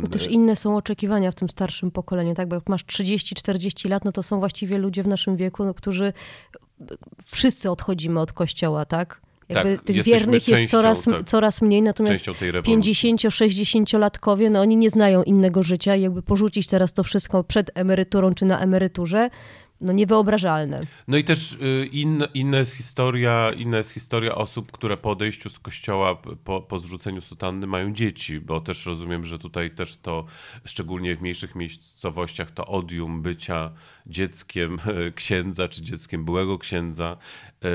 To 0.00 0.08
też 0.08 0.26
inne 0.26 0.56
są 0.56 0.76
oczekiwania 0.76 1.30
w 1.30 1.34
tym 1.34 1.48
starszym 1.48 1.90
pokoleniu, 1.90 2.34
tak? 2.34 2.48
Bo 2.48 2.54
jak 2.54 2.68
masz 2.68 2.84
30-40 2.84 3.88
lat, 3.88 4.04
no 4.04 4.12
to 4.12 4.22
są 4.22 4.38
właściwie 4.38 4.78
ludzie 4.78 5.02
w 5.02 5.08
naszym 5.08 5.36
wieku, 5.36 5.64
no, 5.64 5.74
którzy 5.74 6.12
wszyscy 7.24 7.70
odchodzimy 7.70 8.20
od 8.20 8.32
kościoła, 8.32 8.84
tak? 8.84 9.25
Jakby 9.48 9.76
tak, 9.76 9.86
tych 9.86 10.02
wiernych 10.02 10.48
jest 10.48 10.70
coraz, 10.70 11.02
tak, 11.02 11.24
coraz 11.24 11.62
mniej, 11.62 11.82
natomiast 11.82 12.26
50-60-latkowie, 12.26 14.50
no 14.50 14.60
oni 14.60 14.76
nie 14.76 14.90
znają 14.90 15.22
innego 15.22 15.62
życia 15.62 15.96
i 15.96 16.02
jakby 16.02 16.22
porzucić 16.22 16.66
teraz 16.66 16.92
to 16.92 17.04
wszystko 17.04 17.44
przed 17.44 17.70
emeryturą 17.74 18.34
czy 18.34 18.44
na 18.44 18.60
emeryturze, 18.60 19.30
no 19.80 19.92
niewyobrażalne. 19.92 20.80
No 21.08 21.16
i 21.16 21.24
też 21.24 21.52
y, 21.52 21.88
inna, 21.92 22.26
inna, 22.34 22.58
jest 22.58 22.74
historia, 22.74 23.52
inna 23.56 23.78
jest 23.78 23.90
historia 23.90 24.34
osób, 24.34 24.72
które 24.72 24.96
po 24.96 25.10
odejściu 25.10 25.50
z 25.50 25.58
kościoła, 25.58 26.14
po, 26.44 26.60
po 26.60 26.78
zrzuceniu 26.78 27.20
sutanny 27.20 27.66
mają 27.66 27.92
dzieci, 27.92 28.40
bo 28.40 28.60
też 28.60 28.86
rozumiem, 28.86 29.24
że 29.24 29.38
tutaj 29.38 29.70
też 29.70 29.96
to, 29.96 30.24
szczególnie 30.64 31.16
w 31.16 31.20
mniejszych 31.20 31.54
miejscowościach, 31.54 32.50
to 32.50 32.66
odium 32.66 33.22
bycia 33.22 33.72
dzieckiem 34.06 34.78
księdza 35.14 35.68
czy 35.68 35.82
dzieckiem 35.82 36.24
byłego 36.24 36.58
księdza, 36.58 37.16
y, 37.64 37.68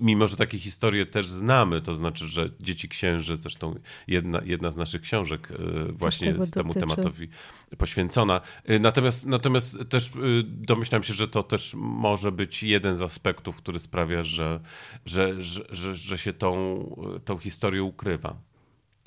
mimo 0.00 0.28
że 0.28 0.36
takie 0.36 0.58
historie 0.58 1.06
też 1.06 1.28
znamy, 1.28 1.82
to 1.82 1.94
znaczy, 1.94 2.26
że 2.26 2.46
dzieci 2.60 2.88
księży, 2.88 3.36
zresztą 3.36 3.74
jedna, 4.08 4.40
jedna 4.44 4.70
z 4.70 4.76
naszych 4.76 5.02
książek 5.02 5.50
y, 5.50 5.92
właśnie 5.92 6.28
jest 6.28 6.54
temu 6.54 6.74
tematowi 6.74 7.28
poświęcona. 7.78 8.40
Natomiast, 8.80 9.26
natomiast 9.26 9.78
też 9.88 10.12
domyślam 10.44 10.86
domyślam 10.86 11.02
się, 11.02 11.14
że 11.14 11.28
to 11.28 11.42
też 11.42 11.74
może 11.78 12.32
być 12.32 12.62
jeden 12.62 12.96
z 12.96 13.02
aspektów, 13.02 13.56
który 13.56 13.78
sprawia, 13.78 14.22
że, 14.22 14.60
że, 15.04 15.42
że, 15.42 15.62
że, 15.70 15.96
że 15.96 16.18
się 16.18 16.32
tą, 16.32 16.84
tą 17.24 17.38
historię 17.38 17.82
ukrywa. 17.82 18.36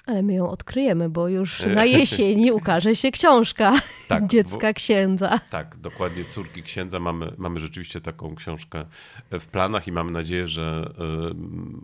Ale 0.09 0.23
my 0.23 0.33
ją 0.33 0.49
odkryjemy, 0.49 1.09
bo 1.09 1.27
już 1.27 1.65
na 1.65 1.85
jesieni 1.85 2.51
ukaże 2.51 2.95
się 2.95 3.11
książka 3.11 3.73
tak, 4.07 4.27
Dziecka 4.27 4.67
bo, 4.67 4.73
Księdza. 4.73 5.39
Tak, 5.49 5.77
dokładnie. 5.77 6.25
Córki 6.25 6.63
Księdza. 6.63 6.99
Mamy, 6.99 7.31
mamy 7.37 7.59
rzeczywiście 7.59 8.01
taką 8.01 8.35
książkę 8.35 8.85
w 9.31 9.45
planach 9.45 9.87
i 9.87 9.91
mamy 9.91 10.11
nadzieję, 10.11 10.47
że 10.47 10.93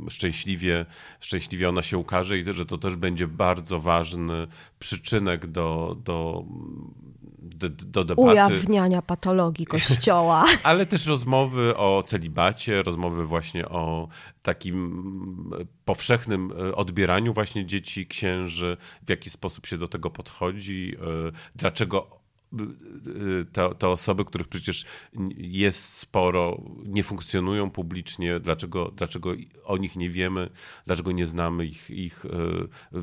y, 0.07 0.09
szczęśliwie, 0.09 0.85
szczęśliwie 1.19 1.69
ona 1.69 1.81
się 1.81 1.97
ukaże 1.97 2.39
i 2.39 2.53
że 2.53 2.65
to 2.65 2.77
też 2.77 2.95
będzie 2.95 3.27
bardzo 3.27 3.79
ważny 3.79 4.47
przyczynek 4.79 5.47
do, 5.47 5.97
do 6.03 6.45
do, 7.45 7.69
do 7.69 8.03
debaty. 8.03 8.29
Ujawniania 8.29 9.01
patologii 9.01 9.65
kościoła. 9.65 10.45
Ale 10.63 10.85
też 10.85 11.05
rozmowy 11.05 11.77
o 11.77 12.03
celibacie, 12.03 12.83
rozmowy 12.83 13.25
właśnie 13.25 13.69
o 13.69 14.07
takim 14.41 15.51
powszechnym 15.85 16.51
e, 16.51 16.75
odbieraniu 16.75 17.33
właśnie 17.33 17.65
dzieci, 17.65 18.07
księży, 18.07 18.77
w 19.05 19.09
jaki 19.09 19.29
sposób 19.29 19.65
się 19.65 19.77
do 19.77 19.87
tego 19.87 20.09
podchodzi, 20.09 20.95
e, 20.95 21.31
dlaczego 21.55 22.24
te, 23.51 23.75
te, 23.75 23.87
osoby, 23.87 24.25
których 24.25 24.47
przecież 24.47 24.85
jest 25.37 25.93
sporo, 25.93 26.61
nie 26.85 27.03
funkcjonują 27.03 27.71
publicznie, 27.71 28.39
dlaczego, 28.39 28.91
dlaczego 28.95 29.33
o 29.65 29.77
nich 29.77 29.95
nie 29.95 30.09
wiemy, 30.09 30.49
dlaczego 30.85 31.11
nie 31.11 31.25
znamy 31.25 31.65
ich, 31.65 31.89
ich 31.89 32.25
e, 32.25 32.99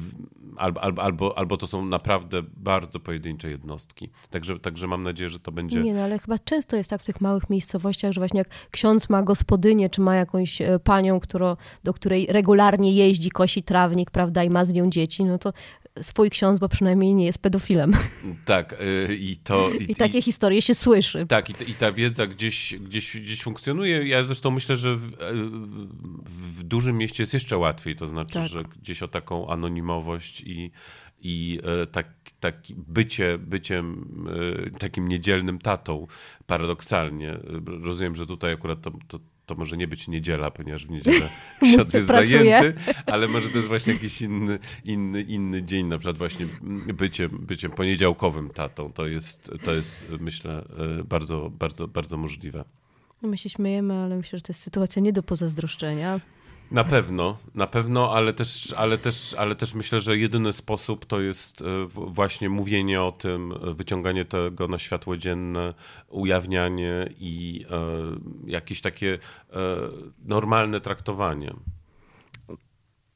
albo, 0.56 0.82
albo, 0.82 1.02
albo, 1.02 1.38
albo 1.38 1.56
to 1.56 1.66
są 1.66 1.86
naprawdę 1.86 2.42
bardzo 2.56 3.00
pojedyncze 3.00 3.50
jednostki. 3.50 4.10
Także, 4.30 4.58
także 4.58 4.86
mam 4.86 5.02
nadzieję, 5.02 5.28
że 5.28 5.40
to 5.40 5.52
będzie... 5.52 5.80
Nie, 5.80 5.94
no 5.94 6.02
ale 6.02 6.18
chyba 6.18 6.38
często 6.38 6.76
jest 6.76 6.90
tak 6.90 7.00
w 7.00 7.04
tych 7.04 7.20
małych 7.20 7.50
miejscowościach, 7.50 8.12
że 8.12 8.20
właśnie 8.20 8.38
jak 8.38 8.48
ksiądz 8.70 9.08
ma 9.08 9.22
gospodynię, 9.22 9.90
czy 9.90 10.00
ma 10.00 10.14
jakąś 10.14 10.60
e, 10.60 10.78
panią, 10.78 11.20
którą, 11.20 11.56
do 11.84 11.94
której 11.94 12.26
regularnie 12.26 12.92
jeździ, 12.92 13.30
kosi 13.30 13.62
trawnik, 13.62 14.10
prawda, 14.10 14.44
i 14.44 14.50
ma 14.50 14.64
z 14.64 14.72
nią 14.72 14.90
dzieci, 14.90 15.24
no 15.24 15.38
to 15.38 15.52
swój 16.00 16.30
ksiądz, 16.30 16.58
bo 16.58 16.68
przynajmniej 16.68 17.14
nie 17.14 17.26
jest 17.26 17.38
pedofilem. 17.38 17.92
Tak, 18.44 18.72
y, 19.08 19.16
i 19.16 19.36
to... 19.36 19.70
I, 19.70 19.92
I 19.92 19.94
takie 19.94 20.18
i, 20.18 20.22
historie 20.22 20.62
się 20.62 20.74
słyszy. 20.74 21.26
Tak, 21.26 21.50
i, 21.50 21.70
i, 21.70 21.74
ta 21.74 21.92
wiedza 21.92 22.26
gdzieś, 22.26 22.74
gdzieś, 22.74 23.16
gdzieś 23.16 23.42
funkcjonuje. 23.42 24.08
Ja 24.08 24.24
zresztą 24.24 24.50
myślę, 24.50 24.76
że 24.76 24.96
w, 24.96 25.10
w 26.56 26.62
dużym 26.62 26.98
mieście 26.98 27.22
jest 27.22 27.34
jeszcze 27.34 27.56
łatwiej, 27.56 27.96
to 27.96 28.06
znaczy, 28.06 28.34
tak. 28.34 28.48
że 28.48 28.62
gdzieś 28.82 29.02
o 29.02 29.08
taką 29.08 29.48
anonimowość 29.48 30.40
i, 30.40 30.70
i 31.20 31.60
e, 31.82 31.86
tak, 31.86 32.06
tak 32.40 32.56
bycie, 32.76 33.38
byciem 33.38 34.06
e, 34.68 34.78
takim 34.78 35.08
niedzielnym 35.08 35.58
tatą, 35.58 36.06
paradoksalnie. 36.46 37.38
Rozumiem, 37.82 38.16
że 38.16 38.26
tutaj 38.26 38.52
akurat 38.52 38.80
to, 38.80 38.92
to 39.08 39.18
to 39.46 39.54
może 39.54 39.76
nie 39.76 39.88
być 39.88 40.08
niedziela, 40.08 40.50
ponieważ 40.50 40.86
w 40.86 40.90
niedzielę 40.90 41.28
ksiądz 41.62 41.94
jest 41.94 42.06
zajęty, 42.06 42.74
ale 43.06 43.28
może 43.28 43.48
to 43.48 43.56
jest 43.56 43.68
właśnie 43.74 43.92
jakiś 43.92 44.22
inny, 44.22 44.58
inny, 44.84 45.22
inny 45.22 45.62
dzień, 45.62 45.86
na 45.86 45.98
przykład 45.98 46.18
właśnie 46.18 46.46
byciem, 46.94 47.30
byciem 47.40 47.70
poniedziałkowym 47.70 48.50
tatą. 48.50 48.92
To 48.92 49.06
jest, 49.06 49.50
to 49.64 49.74
jest 49.74 50.06
myślę 50.20 50.64
e, 51.00 51.04
bardzo, 51.04 51.50
bardzo, 51.50 51.88
bardzo 51.88 52.16
możliwe. 52.16 52.64
No 53.22 53.28
my 53.28 53.38
się 53.38 53.48
śmiejemy, 53.48 53.94
ale 53.94 54.16
myślę, 54.16 54.38
że 54.38 54.42
to 54.42 54.50
jest 54.50 54.60
sytuacja 54.60 55.02
nie 55.02 55.12
do 55.12 55.22
pozazdroszczenia. 55.22 56.20
Na 56.72 56.84
pewno, 56.84 57.36
na 57.54 57.66
pewno, 57.66 58.14
ale 58.14 58.32
też, 58.32 58.74
ale, 58.76 58.98
też, 58.98 59.34
ale 59.38 59.56
też 59.56 59.74
myślę, 59.74 60.00
że 60.00 60.18
jedyny 60.18 60.52
sposób 60.52 61.06
to 61.06 61.20
jest 61.20 61.62
e, 61.62 61.64
właśnie 61.86 62.50
mówienie 62.50 63.02
o 63.02 63.12
tym, 63.12 63.52
e, 63.52 63.74
wyciąganie 63.74 64.24
tego 64.24 64.68
na 64.68 64.78
światło 64.78 65.16
dzienne, 65.16 65.74
ujawnianie 66.08 67.08
i 67.18 67.64
e, 67.70 68.50
jakieś 68.50 68.80
takie 68.80 69.18
e, 69.52 69.56
normalne 70.24 70.80
traktowanie. 70.80 71.54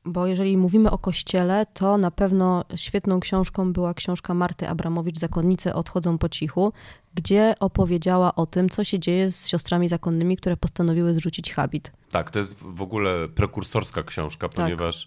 Bo 0.04 0.26
jeżeli 0.26 0.56
mówimy 0.56 0.90
o 0.90 0.98
kościele, 0.98 1.66
to 1.75 1.98
na 1.98 2.10
pewno 2.10 2.64
świetną 2.76 3.20
książką 3.20 3.72
była 3.72 3.94
książka 3.94 4.34
Marty 4.34 4.68
Abramowicz 4.68 5.18
Zakonnice 5.18 5.75
odchodzą 5.75 6.18
po 6.18 6.28
cichu, 6.28 6.72
gdzie 7.16 7.54
opowiedziała 7.61 8.35
o 8.35 8.46
tym, 8.46 8.68
co 8.68 8.85
się 8.85 8.99
dzieje 8.99 9.32
z 9.32 9.49
siostrami 9.49 9.88
zakonnymi, 9.88 10.37
które 10.37 10.56
postanowiły 10.56 11.14
zrzucić 11.14 11.54
habit. 11.54 11.92
Tak, 12.11 12.30
to 12.30 12.38
jest 12.38 12.58
w 12.62 12.82
ogóle 12.82 13.28
prekursorska 13.28 14.02
książka, 14.02 14.49
Tak. 14.49 14.64
ponieważ, 14.64 15.06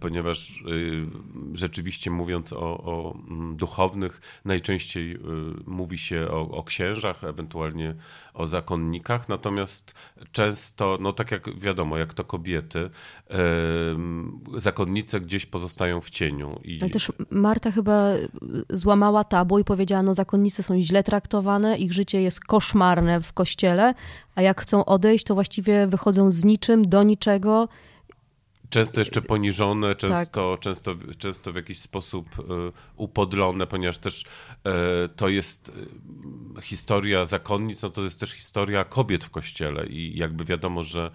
ponieważ 0.00 0.50
y, 0.60 1.06
rzeczywiście 1.52 2.10
mówiąc 2.10 2.52
o, 2.52 2.58
o 2.58 3.16
mm, 3.30 3.56
duchownych, 3.56 4.20
najczęściej 4.44 5.14
y, 5.14 5.18
mówi 5.66 5.98
się 5.98 6.28
o, 6.30 6.40
o 6.40 6.62
księżach, 6.64 7.24
ewentualnie 7.24 7.94
o 8.34 8.46
zakonnikach, 8.46 9.28
natomiast 9.28 9.94
często, 10.32 10.98
no 11.00 11.12
tak 11.12 11.30
jak 11.30 11.58
wiadomo, 11.58 11.98
jak 11.98 12.14
to 12.14 12.24
kobiety, 12.24 12.78
y, 12.78 14.60
zakonnice 14.60 15.20
gdzieś 15.20 15.46
pozostają 15.46 16.00
w 16.00 16.10
cieniu. 16.10 16.60
I, 16.64 16.78
Ale 16.80 16.90
też 16.90 17.12
Marta 17.30 17.70
chyba 17.70 18.10
złamała 18.70 19.24
tabu 19.24 19.58
i 19.58 19.64
powiedziała, 19.64 20.02
no 20.02 20.14
zakonnice 20.14 20.62
są 20.62 20.80
źle 20.80 21.02
traktowane, 21.02 21.41
ich 21.78 21.92
życie 21.92 22.22
jest 22.22 22.40
koszmarne 22.40 23.20
w 23.20 23.32
kościele, 23.32 23.94
a 24.34 24.42
jak 24.42 24.60
chcą 24.60 24.84
odejść, 24.84 25.24
to 25.24 25.34
właściwie 25.34 25.86
wychodzą 25.86 26.30
z 26.30 26.44
niczym, 26.44 26.88
do 26.88 27.02
niczego. 27.02 27.68
Często 28.72 29.00
jeszcze 29.00 29.22
poniżone, 29.22 29.88
Tak. 29.88 29.98
często, 29.98 30.58
często, 30.60 30.94
często 31.18 31.52
w 31.52 31.56
jakiś 31.56 31.78
sposób 31.78 32.38
y, 32.38 32.42
upodlone, 32.96 33.66
ponieważ 33.66 33.98
też 33.98 34.22
y, 34.22 35.08
to 35.16 35.28
jest 35.28 35.68
y, 36.58 36.62
historia 36.62 37.26
zakonnic, 37.26 37.82
no 37.82 37.90
to 37.90 38.02
jest 38.02 38.20
też 38.20 38.32
historia 38.32 38.84
kobiet 38.84 39.24
w 39.24 39.30
kościele 39.30 39.86
i 39.86 40.18
jakby 40.18 40.44
wiadomo, 40.44 40.84
że 40.84 41.10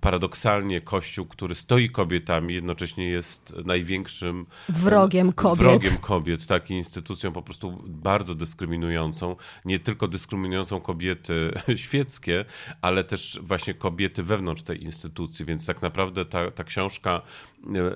paradoksalnie 0.00 0.80
kościół, 0.80 1.26
który 1.26 1.54
stoi 1.54 1.90
kobietami, 1.90 2.54
jednocześnie 2.54 3.08
jest 3.08 3.54
największym 3.64 4.46
Wrogiem 4.68 5.32
kobiet. 5.32 5.58
Wrogiem 5.58 5.96
kobiet, 5.96 6.46
tak, 6.46 6.70
i 6.70 6.74
instytucją 6.74 7.32
po 7.32 7.42
prostu 7.42 7.82
bardzo 7.86 8.34
dyskryminującą. 8.34 9.36
Nie 9.64 9.78
tylko 9.78 10.08
dyskryminującą 10.08 10.80
kobiety 10.80 11.52
świeckie, 11.76 12.44
ale 12.82 13.04
też 13.04 13.40
właśnie 13.42 13.74
kobiety 13.74 14.22
wewnątrz 14.22 14.62
tej 14.62 14.84
instytucji, 14.84 15.44
więc 15.44 15.66
tak 15.66 15.82
naprawdę 15.82 16.24
ta, 16.24 16.50
ta 16.50 16.64
książka 16.74 17.22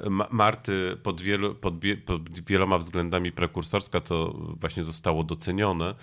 e, 0.07 0.11
Ma- 0.11 0.29
Marty 0.31 0.97
pod, 1.03 1.21
wielu, 1.21 1.55
pod, 1.55 1.75
pod 2.07 2.41
wieloma 2.41 2.79
względami 2.79 3.33
prekursorska 3.33 4.01
to 4.01 4.35
właśnie 4.61 4.83
zostało 4.83 5.25
docenione. 5.25 5.95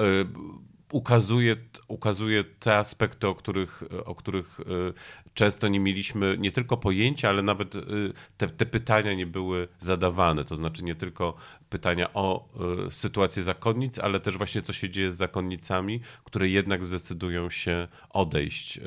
E, 0.00 0.04
Ukazuje, 0.92 1.56
ukazuje 1.88 2.44
te 2.44 2.76
aspekty, 2.76 3.28
o 3.28 3.34
których, 3.34 3.82
o 4.04 4.14
których 4.14 4.60
e, 4.60 4.64
często 5.34 5.68
nie 5.68 5.80
mieliśmy 5.80 6.36
nie 6.38 6.52
tylko 6.52 6.76
pojęcia, 6.76 7.28
ale 7.28 7.42
nawet 7.42 7.76
e, 7.76 7.80
te, 8.36 8.48
te 8.48 8.66
pytania 8.66 9.14
nie 9.14 9.26
były 9.26 9.68
zadawane. 9.80 10.44
To 10.44 10.56
znaczy 10.56 10.84
nie 10.84 10.94
tylko 10.94 11.34
pytania 11.70 12.14
o 12.14 12.48
e, 12.86 12.90
sytuację 12.90 13.42
zakonnic, 13.42 13.98
ale 13.98 14.20
też 14.20 14.38
właśnie 14.38 14.62
co 14.62 14.72
się 14.72 14.90
dzieje 14.90 15.12
z 15.12 15.16
zakonnicami, 15.16 16.00
które 16.24 16.48
jednak 16.48 16.84
zdecydują 16.84 17.50
się 17.50 17.88
odejść 18.10 18.78
e, 18.78 18.82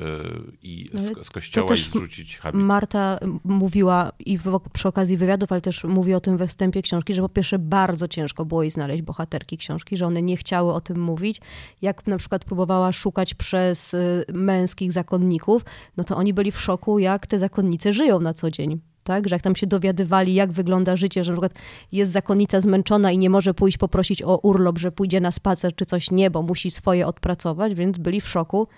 i 0.62 0.90
z, 0.94 1.26
z 1.26 1.30
kościoła 1.30 1.74
i 1.74 1.76
zrzucić 1.76 2.38
habit. 2.38 2.60
Marta 2.60 3.18
mówiła 3.44 4.12
i 4.18 4.38
przy 4.72 4.88
okazji 4.88 5.16
wywiadów, 5.16 5.52
ale 5.52 5.60
też 5.60 5.84
mówi 5.84 6.14
o 6.14 6.20
tym 6.20 6.36
we 6.36 6.46
wstępie 6.46 6.82
książki, 6.82 7.14
że 7.14 7.22
po 7.22 7.28
pierwsze 7.28 7.58
bardzo 7.58 8.08
ciężko 8.08 8.44
było 8.44 8.62
jej 8.62 8.70
znaleźć 8.70 9.02
bohaterki 9.02 9.58
książki, 9.58 9.96
że 9.96 10.06
one 10.06 10.22
nie 10.22 10.36
chciały 10.36 10.72
o 10.72 10.80
tym 10.80 11.00
mówić. 11.00 11.40
Jak 11.82 12.06
na 12.06 12.18
przykład 12.18 12.44
próbowała 12.44 12.92
szukać 12.92 13.34
przez 13.34 13.94
y, 13.94 14.24
męskich 14.32 14.92
zakonników, 14.92 15.64
no 15.96 16.04
to 16.04 16.16
oni 16.16 16.34
byli 16.38 16.52
w 16.52 16.60
szoku, 16.60 16.98
jak 16.98 17.26
te 17.26 17.38
zakonnice 17.38 17.92
żyją 17.92 18.20
na 18.20 18.34
co 18.34 18.50
dzień. 18.50 18.80
Tak, 19.04 19.28
że 19.28 19.34
jak 19.34 19.42
tam 19.42 19.56
się 19.56 19.66
dowiadywali, 19.66 20.34
jak 20.34 20.52
wygląda 20.52 20.96
życie, 20.96 21.24
że 21.24 21.32
na 21.32 21.36
przykład 21.36 21.52
jest 21.92 22.12
zakonnica 22.12 22.60
zmęczona 22.60 23.12
i 23.12 23.18
nie 23.18 23.30
może 23.30 23.54
pójść 23.54 23.78
poprosić 23.78 24.22
o 24.22 24.36
urlop, 24.36 24.78
że 24.78 24.92
pójdzie 24.92 25.20
na 25.20 25.32
spacer 25.32 25.74
czy 25.74 25.86
coś, 25.86 26.10
nie, 26.10 26.30
bo 26.30 26.42
musi 26.42 26.70
swoje 26.70 27.06
odpracować, 27.06 27.74
więc 27.74 27.98
byli 27.98 28.20
w 28.20 28.28
szoku 28.28 28.68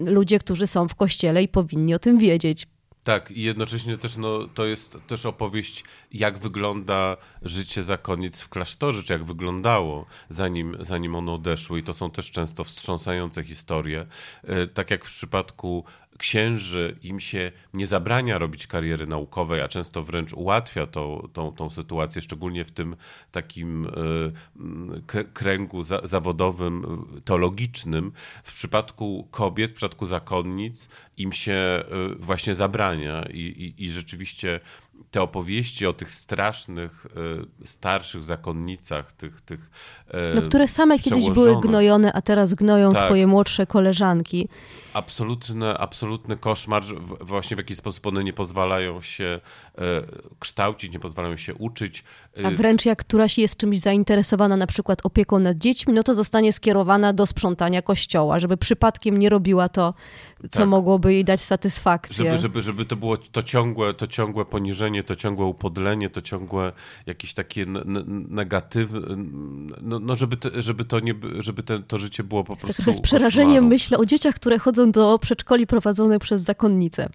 ludzie, 0.00 0.38
którzy 0.38 0.66
są 0.66 0.88
w 0.88 0.94
kościele 0.94 1.42
i 1.42 1.48
powinni 1.48 1.94
o 1.94 1.98
tym 1.98 2.18
wiedzieć. 2.18 2.66
Tak, 3.04 3.30
i 3.30 3.42
jednocześnie 3.42 3.98
też 3.98 4.16
no, 4.16 4.48
to 4.54 4.64
jest 4.64 4.96
też 5.06 5.26
opowieść, 5.26 5.84
jak 6.12 6.38
wygląda 6.38 7.16
życie 7.42 7.82
zakonnic 7.82 8.40
w 8.40 8.48
klasztorze, 8.48 9.02
czy 9.02 9.12
jak 9.12 9.24
wyglądało, 9.24 10.06
zanim, 10.28 10.76
zanim 10.80 11.14
one 11.14 11.32
odeszły. 11.32 11.78
I 11.78 11.82
to 11.82 11.94
są 11.94 12.10
też 12.10 12.30
często 12.30 12.64
wstrząsające 12.64 13.44
historie. 13.44 14.06
E, 14.44 14.66
Tak 14.66 14.90
jak 14.90 15.04
w 15.04 15.08
przypadku 15.08 15.84
księży, 16.22 16.96
im 17.02 17.20
się 17.20 17.52
nie 17.74 17.86
zabrania 17.86 18.38
robić 18.38 18.66
kariery 18.66 19.06
naukowej, 19.06 19.60
a 19.60 19.68
często 19.68 20.02
wręcz 20.02 20.32
ułatwia 20.32 20.86
to, 20.86 21.28
tą, 21.32 21.52
tą 21.52 21.70
sytuację, 21.70 22.22
szczególnie 22.22 22.64
w 22.64 22.70
tym 22.70 22.96
takim 23.32 23.86
e, 23.86 23.90
m, 24.60 25.02
k- 25.06 25.24
kręgu 25.32 25.82
za, 25.82 26.00
zawodowym, 26.04 26.84
e, 27.18 27.20
teologicznym. 27.20 28.12
W 28.44 28.52
przypadku 28.54 29.28
kobiet, 29.30 29.70
w 29.70 29.74
przypadku 29.74 30.06
zakonnic, 30.06 30.88
im 31.16 31.32
się 31.32 31.52
e, 31.52 31.84
właśnie 32.18 32.54
zabrania 32.54 33.22
i, 33.32 33.38
i, 33.38 33.84
i 33.84 33.90
rzeczywiście 33.90 34.60
te 35.10 35.22
opowieści 35.22 35.86
o 35.86 35.92
tych 35.92 36.12
strasznych, 36.12 37.06
e, 37.62 37.66
starszych 37.66 38.22
zakonnicach, 38.22 39.12
tych, 39.12 39.40
tych 39.40 39.70
e, 40.08 40.34
No, 40.34 40.42
które 40.42 40.68
same 40.68 40.98
kiedyś 40.98 41.30
były 41.30 41.60
gnojone, 41.60 42.12
a 42.12 42.22
teraz 42.22 42.54
gnoją 42.54 42.92
Tak. 42.92 43.04
swoje 43.06 43.26
młodsze 43.26 43.66
koleżanki. 43.66 44.48
absolutny, 44.92 45.78
absolutny 45.78 46.36
koszmar, 46.36 46.82
właśnie 47.20 47.56
w 47.56 47.58
jaki 47.58 47.76
sposób 47.76 48.06
one 48.06 48.24
nie 48.24 48.32
pozwalają 48.32 49.00
się 49.00 49.40
e, 49.78 49.80
kształcić, 50.38 50.92
nie 50.92 50.98
pozwalają 50.98 51.36
się 51.36 51.54
uczyć. 51.54 52.04
A 52.44 52.50
wręcz 52.50 52.84
jak 52.84 52.98
któraś 52.98 53.38
jest 53.38 53.56
czymś 53.56 53.78
zainteresowana, 53.80 54.56
na 54.56 54.66
przykład 54.66 54.98
opieką 55.06 55.38
nad 55.38 55.56
dziećmi, 55.56 55.92
no 55.94 56.02
to 56.02 56.14
zostanie 56.14 56.52
skierowana 56.52 57.12
do 57.12 57.26
sprzątania 57.26 57.82
kościoła, 57.82 58.40
żeby 58.40 58.56
przypadkiem 58.56 59.16
nie 59.16 59.28
robiła 59.28 59.68
to, 59.68 59.94
co 60.50 60.58
Tak. 60.58 60.68
mogłoby 60.68 61.12
jej 61.12 61.24
dać 61.24 61.40
satysfakcję. 61.40 62.24
Żeby, 62.24 62.38
żeby, 62.38 62.62
żeby 62.62 62.84
to 62.84 62.96
było 62.96 63.16
to 63.16 63.42
ciągłe, 63.42 63.94
to 63.94 64.06
ciągłe 64.06 64.44
poniżenie, 64.44 65.02
to 65.04 65.16
ciągłe 65.16 65.46
upodlenie, 65.46 66.10
to 66.10 66.22
ciągłe 66.22 66.72
jakieś 67.06 67.34
takie 67.34 67.66
negatywne, 68.28 69.00
no, 69.82 69.98
no 69.98 70.16
żeby, 70.16 70.36
to, 70.36 70.48
żeby 70.62 70.84
to 70.84 71.00
nie, 71.00 71.14
by- 71.14 71.42
żeby 71.42 71.62
te, 71.62 71.82
to 71.82 71.98
życie 71.98 72.24
było 72.24 72.44
po 72.44 72.52
Tak 72.56 72.60
prostu 72.64 72.82
trochę 72.82 72.94
z 72.98 73.00
przerażeniem 73.00 73.66
myślę 73.66 73.98
o 73.98 74.06
dzieciach, 74.06 74.34
które 74.34 74.58
chodzą 74.58 74.90
do 74.92 75.18
przedszkoli 75.18 75.66
prowadzonych 75.66 76.18
przez 76.18 76.42
zakonnice. 76.42 77.08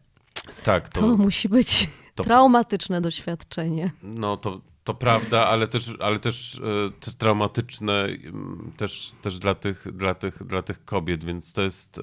Tak, 0.64 0.90
To, 0.90 1.02
to, 1.02 1.08
musi 1.18 1.50
być 1.50 1.90
to- 2.16 2.24
traumatyczne 2.24 3.02
doświadczenie. 3.02 3.92
no 4.04 4.38
to, 4.38 4.62
to 4.88 4.94
prawda, 4.94 5.48
ale 5.48 5.68
też, 5.68 5.94
ale 6.00 6.20
też 6.20 6.62
e, 7.08 7.12
traumatyczne 7.18 8.04
mm, 8.04 8.72
też, 8.78 9.12
też 9.22 9.40
dla, 9.40 9.56
tych, 9.56 9.88
dla, 9.94 10.14
tych, 10.14 10.44
dla 10.44 10.62
tych 10.62 10.86
kobiet, 10.86 11.24
więc 11.24 11.54
to 11.54 11.62
jest, 11.62 11.98
e, 11.98 12.02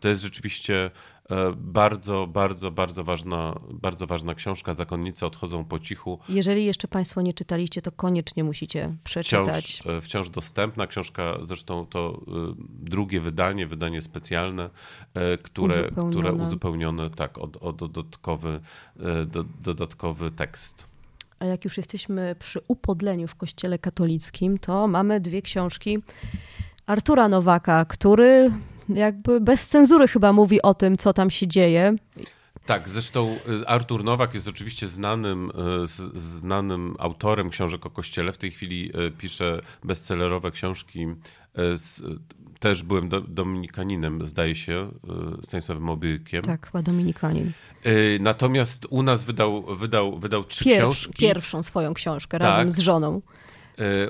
to 0.00 0.08
jest 0.08 0.22
rzeczywiście 0.22 0.90
e, 1.30 1.52
bardzo, 1.56 2.26
bardzo, 2.26 2.70
bardzo 2.70 3.04
ważna, 3.04 3.60
bardzo 3.70 4.06
ważna 4.06 4.34
książka. 4.34 4.74
Zakonnice 4.74 5.26
odchodzą 5.26 5.64
po 5.64 5.78
cichu. 5.78 6.18
Jeżeli 6.28 6.64
jeszcze 6.64 6.88
Państwo 6.88 7.20
nie 7.20 7.34
czytaliście, 7.34 7.82
to 7.82 7.92
koniecznie 7.92 8.44
musicie 8.44 8.96
przeczytać. 9.04 9.64
wciąż, 9.64 10.04
wciąż 10.04 10.30
dostępna. 10.30 10.86
Książka, 10.86 11.38
zresztą 11.42 11.86
to 11.86 12.20
drugie 12.68 13.20
wydanie, 13.20 13.66
wydanie 13.66 14.02
specjalne, 14.02 14.70
które 15.42 15.82
Uzupełnione. 15.82 16.10
które 16.10 16.32
uzupełnione 16.32 17.10
tak, 17.10 17.38
o, 17.38 17.50
o 17.60 17.72
dodatkowy, 17.72 18.60
do, 19.26 19.44
dodatkowy 19.62 20.30
tekst. 20.30 20.87
A 21.38 21.44
jak 21.44 21.64
już 21.64 21.76
jesteśmy 21.76 22.36
przy 22.38 22.60
upodleniu 22.68 23.26
w 23.28 23.34
kościele 23.34 23.78
katolickim, 23.78 24.58
to 24.58 24.88
mamy 24.88 25.20
dwie 25.20 25.42
książki 25.42 25.98
Artura 26.86 27.28
Nowaka, 27.28 27.84
który 27.84 28.50
jakby 28.88 29.40
bez 29.40 29.68
cenzury 29.68 30.08
chyba 30.08 30.32
mówi 30.32 30.62
o 30.62 30.74
tym, 30.74 30.96
co 30.96 31.12
tam 31.12 31.30
się 31.30 31.46
dzieje. 31.48 31.94
Tak, 32.66 32.88
zresztą 32.88 33.36
e, 33.62 33.68
Artur 33.68 34.04
Nowak 34.04 34.34
jest 34.34 34.48
oczywiście 34.48 34.88
znanym, 34.88 35.50
z- 35.86 36.18
znanym 36.22 36.94
autorem 36.98 37.50
książek 37.50 37.86
o 37.86 37.90
Kościele. 37.90 38.32
W 38.32 38.38
tej 38.38 38.50
chwili 38.50 38.90
e, 38.94 39.10
pisze 39.10 39.60
bestsellerowe 39.84 40.50
książki. 40.50 41.06
Też 42.60 42.82
byłem 42.82 43.08
do, 43.08 43.20
dominikaninem, 43.20 44.26
zdaje 44.26 44.54
się, 44.54 44.90
e, 45.40 45.42
Stanisławem 45.46 45.84
Mobyłkiem. 45.84 46.42
Tak, 46.42 46.66
chyba 46.66 46.82
Dominikanin. 46.82 47.52
E, 47.84 47.92
Natomiast 48.20 48.86
u 48.90 49.02
nas 49.02 49.24
wydał, 49.24 49.76
wydał, 49.76 50.18
wydał 50.18 50.44
trzy 50.44 50.64
Pierw, 50.64 50.78
książki. 50.84 51.12
pierwszą 51.12 51.62
swoją 51.62 51.94
książkę 51.94 52.38
Tak. 52.38 52.48
razem 52.50 52.70
z 52.70 52.78
żoną. 52.78 53.22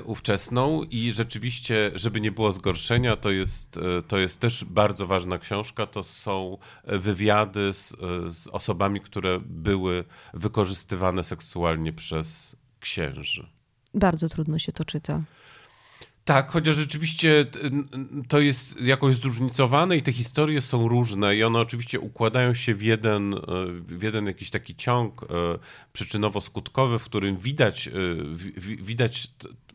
ówczesną 0.05 0.83
i 0.83 1.11
rzeczywiście, 1.13 1.91
żeby 1.95 2.21
nie 2.21 2.31
było 2.31 2.51
zgorszenia, 2.51 3.15
to 3.15 3.31
jest, 3.31 3.79
to 4.07 4.17
jest 4.17 4.39
też 4.39 4.65
bardzo 4.65 5.07
ważna 5.07 5.37
książka. 5.37 5.87
To 5.87 6.03
są 6.03 6.57
wywiady 6.83 7.73
z, 7.73 7.95
z 8.27 8.47
osobami, 8.47 9.01
które 9.01 9.39
były 9.45 10.03
wykorzystywane 10.33 11.23
seksualnie 11.23 11.93
przez 11.93 12.55
księży. 12.79 13.47
Bardzo 13.93 14.29
trudno 14.29 14.59
się 14.59 14.71
to 14.71 14.85
czyta. 14.85 15.21
Tak, 16.29 16.51
chociaż 16.51 16.75
rzeczywiście 16.75 17.45
to 18.27 18.39
jest 18.39 18.81
jakoś 18.81 19.15
zróżnicowane 19.15 19.97
i 19.97 20.01
te 20.01 20.13
historie 20.13 20.61
są 20.61 20.87
różne 20.87 21.35
i 21.35 21.43
one 21.43 21.59
oczywiście 21.59 21.99
układają 21.99 22.53
się 22.53 22.75
w 22.75 22.81
jeden, 22.81 23.33
e, 23.33 23.39
w 23.81 24.03
jeden 24.03 24.25
jakiś 24.25 24.49
taki 24.49 24.75
ciąg 24.75 25.23
e, 25.23 25.27
przyczynowo-skutkowy, 25.93 26.99
w 26.99 27.03
którym 27.03 27.37
widać, 27.37 27.87
e, 27.87 27.91
widać 28.61 29.27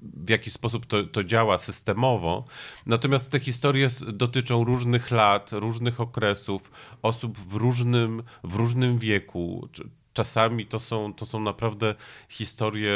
w 0.03 0.31
jaki 0.31 0.51
sposób 0.51 0.87
to, 0.87 1.05
to 1.05 1.25
działa 1.25 1.59
systemowo. 1.59 2.45
Natomiast 2.87 3.33
te 3.33 3.41
historie 3.41 3.89
dotyczą 4.13 4.65
różnych 4.65 5.11
lat, 5.11 5.53
różnych 5.53 6.01
okresów, 6.01 6.71
osób 7.03 7.39
w 7.39 7.55
różnym, 7.55 8.23
w 8.45 8.55
różnym 8.55 8.99
wieku 8.99 9.69
czasami 10.15 10.67
to 10.67 10.81
są, 10.81 11.15
to 11.15 11.27
są 11.27 11.41
naprawdę 11.41 11.95
historie 12.29 12.93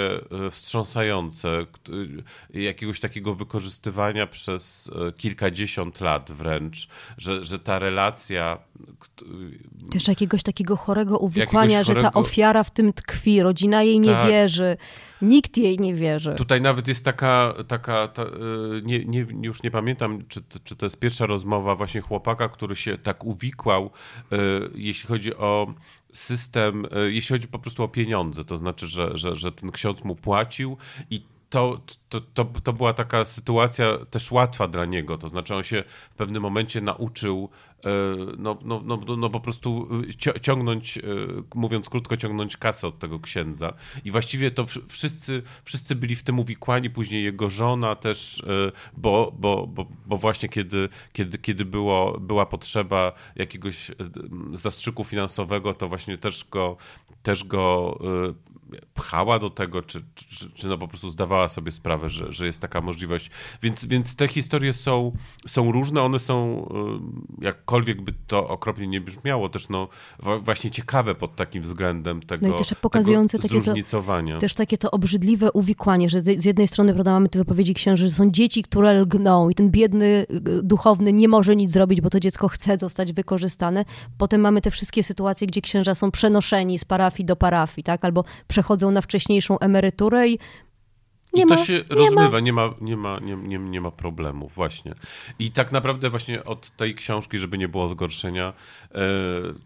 e, 0.47 0.51
wstrząsające, 0.51 1.67
jakiegoś 2.55 3.01
takiego 3.01 3.35
wykorzystywania 3.35 4.27
przez 4.27 4.91
e, 5.09 5.13
kilkadziesiąt 5.13 6.01
lat 6.01 6.33
wręcz, 6.33 6.89
że, 7.19 7.45
że 7.45 7.59
ta 7.59 7.79
relacja. 7.79 8.59
Też 9.91 10.09
jakiegoś 10.09 10.43
takiego 10.43 10.77
chorego 10.77 11.19
uwikłania, 11.19 11.85
chorego... 11.85 12.01
że 12.01 12.11
ta 12.11 12.13
ofiara 12.13 12.65
w 12.65 12.71
tym 12.71 12.93
tkwi, 12.93 13.43
rodzina 13.43 13.83
jej 13.83 14.01
nie 14.01 14.13
tak. 14.13 14.29
wierzy. 14.29 14.77
Nikt 15.23 15.57
jej 15.57 15.79
nie 15.79 15.95
wierzy. 15.95 16.35
Tutaj 16.35 16.61
nawet 16.61 16.89
jest 16.89 17.05
taka, 17.05 17.55
taka 17.69 18.09
ta, 18.09 18.23
e, 18.23 18.29
nie, 18.83 19.05
nie, 19.05 19.27
już 19.43 19.63
nie 19.63 19.71
pamiętam, 19.71 20.25
czy, 20.29 20.43
czy 20.65 20.77
to 20.77 20.87
jest 20.87 20.99
pierwsza 20.99 21.27
rozmowa 21.27 21.77
właśnie 21.77 22.01
chłopaka, 22.01 22.49
który 22.49 22.77
się 22.77 22.99
tak 22.99 23.25
uwikłał, 23.25 23.91
jeśli 24.75 25.09
chodzi 25.09 25.37
o 25.37 25.75
system, 26.13 26.87
e, 26.91 27.11
jeśli 27.11 27.35
chodzi 27.35 27.49
po 27.49 27.59
prostu 27.59 27.83
o 27.83 27.89
pieniądze, 27.89 28.45
to 28.45 28.57
znaczy, 28.57 28.87
że, 28.87 29.11
że, 29.15 29.35
że 29.35 29.53
ten 29.53 29.71
ksiądz 29.73 30.05
mu 30.05 30.17
płacił 30.17 30.77
i 31.11 31.23
to, 31.51 31.81
to, 32.09 32.21
to, 32.21 32.45
to 32.45 32.73
była 32.73 32.93
taka 32.93 33.25
sytuacja 33.25 33.99
też 34.11 34.33
łatwa 34.33 34.69
dla 34.69 34.85
niego. 34.85 35.19
To 35.19 35.29
znaczy, 35.29 35.55
on 35.55 35.63
się 35.63 35.85
w 36.11 36.15
pewnym 36.15 36.43
momencie 36.43 36.81
nauczył 36.81 37.51
E, 37.85 37.91
no, 38.39 38.59
no, 38.65 38.83
no, 38.85 39.17
no 39.17 39.31
po 39.31 39.41
prostu 39.41 39.89
ciągnąć, 40.43 40.99
e, 40.99 41.03
mówiąc 41.55 41.89
krótko, 41.89 42.17
ciągnąć 42.17 42.57
kasę 42.57 42.87
od 42.87 42.99
tego 42.99 43.21
księdza. 43.21 43.73
I 44.05 44.11
właściwie 44.11 44.51
to 44.51 44.67
wszyscy, 44.89 45.43
wszyscy 45.65 45.95
byli 45.95 46.17
w 46.17 46.23
tym 46.23 46.39
uwikłani, 46.39 46.91
później 46.91 47.25
jego 47.25 47.51
żona 47.51 47.95
też, 47.95 48.41
e, 48.41 48.73
bo, 48.97 49.33
bo, 49.39 49.67
bo, 49.67 49.87
bo 50.07 50.17
właśnie 50.17 50.49
kiedy, 50.49 50.89
kiedy, 51.13 51.39
kiedy 51.39 51.65
było, 51.65 52.21
była 52.21 52.47
potrzeba 52.47 53.13
jakiegoś 53.37 53.91
zastrzyku 54.53 55.05
finansowego, 55.05 55.75
to 55.75 55.89
właśnie 55.89 56.19
też 56.19 56.45
go, 56.51 56.77
też 57.23 57.45
go 57.45 57.99
pchała 58.95 59.39
do 59.39 59.51
tego, 59.51 59.83
czy, 59.83 60.03
czy, 60.15 60.51
czy 60.51 60.69
no 60.69 60.79
po 60.79 60.89
prostu 60.89 61.11
zdawała 61.11 61.49
sobie 61.49 61.73
sprawę, 61.73 62.09
że, 62.09 62.33
że 62.33 62.47
jest 62.47 62.61
taka 62.61 62.81
możliwość. 62.81 63.31
Więc, 63.63 63.87
więc 63.87 64.17
te 64.17 64.29
historie 64.29 64.73
są, 64.73 65.13
są 65.47 65.73
różne, 65.73 66.03
one 66.03 66.19
są, 66.19 66.69
y, 67.41 67.45
jakkolwiek 67.45 68.03
by 68.03 68.15
to 68.27 68.49
okropnie 68.49 68.87
nie 68.87 69.01
brzmiało, 69.01 69.49
też 69.49 69.69
no 69.69 69.89
właśnie 70.43 70.71
ciekawe 70.71 71.15
pod 71.15 71.37
takim 71.37 71.63
względem 71.63 72.23
tego, 72.23 72.49
no 72.49 72.55
i 72.55 72.59
też 72.59 72.75
pokazujące 72.75 73.39
tego 73.39 73.63
zróżnicowania. 73.63 74.35
Takie 74.35 74.41
to, 74.41 74.41
też 74.41 74.55
takie 74.55 74.79
to 74.79 74.91
obrzydliwe 74.91 75.53
uwikłanie, 75.53 76.11
że 76.11 76.23
z 76.23 76.45
jednej 76.45 76.69
strony 76.69 76.93
prawda, 76.93 77.13
mamy 77.13 77.29
te 77.29 77.39
wypowiedzi 77.39 77.75
księży, 77.75 78.09
że 78.09 78.15
są 78.15 78.31
dzieci, 78.31 78.63
które 78.63 79.01
lgną 79.01 79.51
i 79.51 79.55
ten 79.55 79.71
biedny 79.71 80.27
y, 80.31 80.63
duchowny 80.63 81.13
nie 81.13 81.29
może 81.29 81.57
nic 81.57 81.71
zrobić, 81.71 82.01
bo 82.01 82.11
to 82.11 82.21
dziecko 82.21 82.49
chce 82.49 82.79
zostać 82.79 83.13
wykorzystane. 83.13 83.85
Potem 84.19 84.41
mamy 84.41 84.61
te 84.61 84.71
wszystkie 84.71 85.03
sytuacje, 85.03 85.47
gdzie 85.47 85.61
księża 85.61 85.95
są 85.95 86.11
przenoszeni 86.11 86.79
z 86.79 86.85
parafii 86.85 87.27
do 87.27 87.37
parafii, 87.37 87.85
tak? 87.85 88.05
albo 88.05 88.25
przechodzą 88.59 88.91
na 88.91 89.01
wcześniejszą 89.01 89.59
emeryturę 89.59 90.29
i 90.29 90.39
nie 91.33 91.43
I 91.43 91.47
to 91.47 91.55
ma, 91.55 91.65
się 91.65 91.73
nie 91.73 91.97
rozmywa, 91.97 92.31
ma. 92.31 92.41
Nie, 92.41 92.53
ma, 92.53 92.75
nie, 92.81 92.97
ma, 92.97 93.19
nie, 93.19 93.37
nie, 93.37 93.59
nie 93.59 93.81
ma 93.81 93.91
problemów, 93.91 94.55
właśnie. 94.55 94.95
I 95.39 95.53
tak 95.53 95.73
naprawdę 95.73 96.11
właśnie 96.11 96.45
od 96.45 96.71
tej 96.71 96.95
książki, 96.95 97.39
żeby 97.39 97.59
nie 97.59 97.69
było 97.69 97.89
zgorszenia, 97.89 98.53
e, 98.93 98.99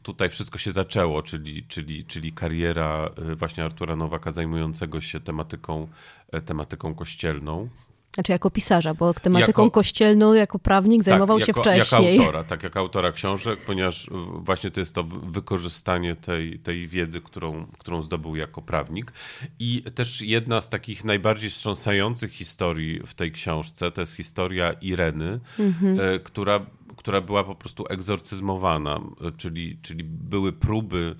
tutaj 0.03 0.29
wszystko 0.29 0.59
się 0.59 0.73
zaczęło, 0.73 1.23
czyli, 1.23 1.65
czyli, 1.69 2.05
czyli 2.05 2.33
kariera 2.33 3.11
e, 3.31 3.35
właśnie 3.35 3.65
Artura 3.65 3.97
Nowaka 3.97 4.33
zajmującego 4.33 5.01
się 5.01 5.21
tematyką, 5.21 5.89
e, 6.33 6.41
tematyką 6.41 6.95
kościelną. 6.95 7.69
Znaczy 8.15 8.33
jako 8.33 8.51
pisarza, 8.51 8.95
bo 8.95 9.15
tematyką 9.15 9.63
jako, 9.63 9.71
kościelną 9.71 10.35
jako 10.35 10.59
prawnik 10.59 11.01
tak, 11.01 11.05
zajmował 11.05 11.39
tak, 11.39 11.47
się 11.47 11.53
wcześniej. 11.53 12.17
Jako 12.17 12.25
autora, 12.25 12.45
tak, 12.45 12.63
jako 12.63 12.79
autora 12.79 13.13
książek, 13.13 13.61
ponieważ 13.67 14.07
właśnie 14.35 14.71
to 14.71 14.81
jest 14.81 14.95
to 14.95 15.05
wykorzystanie 15.05 16.17
tej, 16.17 16.59
tej 16.59 16.89
wiedzy, 16.89 17.21
którą, 17.21 17.67
którą 17.79 18.03
zdobył 18.03 18.37
jako 18.37 18.63
prawnik. 18.63 19.13
I 19.59 19.83
też 19.95 20.23
jedna 20.23 20.61
z 20.61 20.69
takich 20.69 21.05
najbardziej 21.05 21.51
wstrząsających 21.51 22.33
historii 22.33 23.01
w 23.07 23.15
tej 23.15 23.33
książce 23.33 23.91
to 23.91 24.01
jest 24.01 24.17
historia 24.17 24.73
Ireny, 24.73 25.41
mhm. 25.59 26.01
E, 26.01 26.19
która, 26.19 26.67
która 26.97 27.21
była 27.21 27.45
po 27.45 27.55
prostu 27.55 27.85
egzorcyzmowana, 27.89 29.01
czyli, 29.37 29.79
czyli 29.83 30.05
były 30.05 30.53
próby 30.53 31.17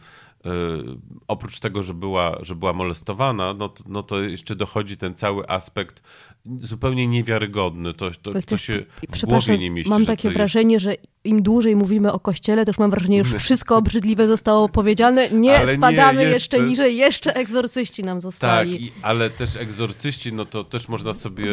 oprócz 1.29 1.61
tego, 1.61 1.83
że 1.83 1.95
była, 1.95 2.39
że 2.43 2.55
była 2.55 2.73
molestowana, 2.73 3.55
no 3.55 3.69
to, 3.69 3.85
no 3.89 4.03
to 4.03 4.21
jeszcze 4.21 4.57
dochodzi 4.57 4.97
ten 4.97 5.15
cały 5.15 5.49
aspekt 5.49 6.03
zupełnie 6.45 7.07
niewiarygodny. 7.07 7.95
To, 7.95 8.11
to, 8.11 8.33
to, 8.33 8.43
to 8.43 8.57
się 8.57 8.85
w 9.13 9.25
głowie 9.27 9.59
nie 9.59 9.71
mieści. 9.71 9.91
Mam 9.91 10.07
takie 10.07 10.31
wrażenie, 10.31 10.75
jest... 10.75 10.85
że 10.85 10.97
im 11.25 11.43
dłużej 11.43 11.77
mówimy 11.77 12.13
o 12.13 12.21
kościele, 12.21 12.65
to 12.65 12.71
już 12.71 12.79
mam 12.79 12.91
wrażenie, 12.91 13.25
że 13.25 13.35
już 13.35 13.43
wszystko 13.45 13.77
obrzydliwe 13.77 14.27
zostało 14.27 14.69
powiedziane. 14.69 15.31
Nie, 15.31 15.59
ale 15.59 15.75
spadamy 15.75 16.21
nie, 16.25 16.29
jeszcze... 16.29 16.57
jeszcze... 16.57 16.69
niżej, 16.69 16.97
jeszcze 16.97 17.35
egzorcyści 17.35 18.05
nam 18.05 18.21
zostali. 18.21 18.73
Tak, 18.73 18.81
i, 18.81 18.93
ale 19.03 19.31
też 19.31 19.57
egzorcyści, 19.57 20.33
no 20.33 20.45
to 20.45 20.65
też 20.65 20.89
można 20.89 21.15
sobie, 21.15 21.47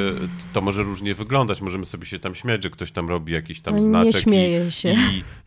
to 0.53 0.61
może 0.61 0.83
różnie 0.83 1.15
wyglądać, 1.15 1.61
możemy 1.61 1.85
sobie 1.85 2.05
się 2.05 2.19
tam 2.19 2.35
śmiać, 2.35 2.63
że 2.63 2.69
ktoś 2.69 2.91
tam 2.91 3.09
robi 3.09 3.33
jakiś 3.33 3.61
tam 3.61 3.73
no, 3.73 3.81
znaczek 3.81 4.13
nie 4.13 4.21
śmieje 4.21 4.67
i, 4.67 4.71
się. 4.71 4.95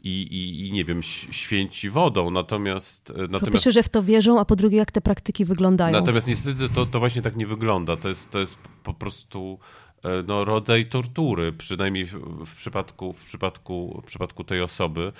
I, 0.03 0.11
i, 0.11 0.67
i, 0.69 0.73
nie 0.73 0.85
wiem, 0.85 1.03
święci 1.31 1.91
wodą, 1.91 2.31
natomiast... 2.31 3.13
natomiast... 3.33 3.51
Po 3.51 3.53
pierwsze, 3.53 3.73
że 3.73 3.83
w 3.83 3.89
to 3.89 4.03
wierzą, 4.03 4.41
a 4.41 4.45
po 4.45 4.57
drugie, 4.57 4.77
jak 4.77 4.93
te 4.93 5.01
praktyki 5.01 5.45
wyglądają. 5.45 5.93
Natomiast 5.93 6.29
niestety 6.29 6.69
to, 6.69 6.87
to 6.87 6.99
właśnie 6.99 7.23
tak 7.23 7.37
nie 7.37 7.47
wygląda. 7.47 7.97
To 7.97 8.09
jest, 8.09 8.31
to 8.31 8.39
jest 8.39 8.57
po 8.83 8.95
prostu 8.95 9.59
e, 10.05 10.09
no, 10.27 10.45
rodzaj 10.45 10.87
tortury, 10.87 11.53
przynajmniej 11.53 12.07
w, 12.47 12.55
przypadku, 12.57 13.13
w, 13.13 13.23
przypadku, 13.23 14.01
w 14.03 14.07
przypadku 14.07 14.45
tej 14.45 14.63
osoby. 14.63 15.13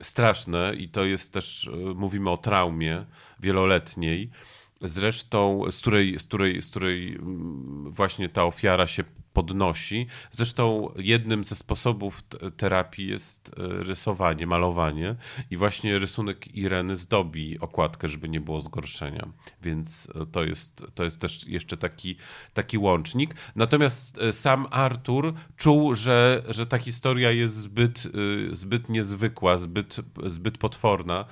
Straszne 0.00 0.74
i 0.74 0.88
to 0.88 1.04
jest 1.04 1.32
też, 1.32 1.70
e, 1.72 1.94
mówimy 1.94 2.30
o 2.30 2.36
traumie 2.36 3.04
wieloletniej, 3.40 4.30
zresztą 4.80 5.62
z 5.70 5.78
której, 5.78 6.18
z 6.18 6.26
której, 6.26 6.62
z 6.62 6.70
której 6.70 7.14
mm, 7.14 7.92
właśnie 7.92 8.28
ta 8.28 8.44
ofiara 8.44 8.86
się 8.86 9.04
podnosi. 9.36 10.06
Zresztą 10.30 10.92
jednym 10.96 11.44
ze 11.44 11.56
sposobów 11.56 12.22
terapii 12.56 13.08
jest 13.08 13.48
e, 13.48 13.52
rysowanie, 13.84 14.46
malowanie 14.46 15.16
i 15.50 15.56
właśnie 15.56 15.98
rysunek 15.98 16.54
Ireny 16.54 16.96
zdobi 16.96 17.60
okładkę, 17.60 18.08
żeby 18.08 18.28
nie 18.28 18.40
było 18.40 18.60
zgorszenia. 18.60 19.28
Więc 19.62 20.08
e, 20.14 20.26
to 20.26 20.44
jest, 20.44 20.84
to 20.94 21.04
jest 21.04 21.20
też 21.20 21.46
jeszcze 21.46 21.76
taki, 21.76 22.16
taki 22.54 22.78
łącznik. 22.78 23.34
Natomiast 23.56 24.18
e, 24.18 24.32
sam 24.32 24.66
Artur 24.70 25.34
czuł, 25.56 25.94
że, 25.94 26.42
że 26.48 26.66
ta 26.66 26.78
historia 26.78 27.30
jest 27.30 27.56
zbyt, 27.56 28.02
zbyt 28.52 28.88
niezwykła, 28.88 29.58
zbyt, 29.58 29.96
zbyt 30.26 30.58
potworna, 30.58 31.24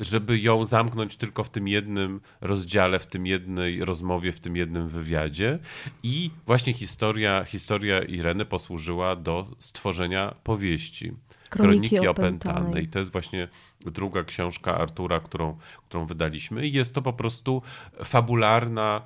żeby 0.00 0.38
ją 0.38 0.64
zamknąć 0.64 1.16
tylko 1.16 1.44
w 1.44 1.48
tym 1.48 1.68
jednym 1.68 2.20
rozdziale, 2.40 2.98
w 2.98 3.06
tym 3.06 3.26
jednej 3.26 3.84
rozmowie, 3.84 4.32
w 4.32 4.40
tym 4.40 4.56
jednym 4.56 4.88
wywiadzie. 4.88 5.58
I 6.02 6.30
właśnie 6.46 6.72
historia, 6.72 7.44
historia 7.44 8.02
Ireny 8.02 8.44
posłużyła 8.44 9.16
do 9.16 9.46
stworzenia 9.58 10.34
powieści. 10.42 11.12
Kroniki, 11.50 11.88
Kroniki 11.88 12.08
opętane. 12.08 12.82
I 12.82 12.88
to 12.88 12.98
jest 12.98 13.12
właśnie 13.12 13.48
druga 13.80 14.24
książka 14.24 14.78
Artura, 14.78 15.20
którą, 15.20 15.56
którą 15.88 16.06
wydaliśmy. 16.06 16.66
I 16.66 16.72
jest 16.72 16.94
to 16.94 17.02
po 17.02 17.12
prostu 17.12 17.62
fabularna, 18.04 19.02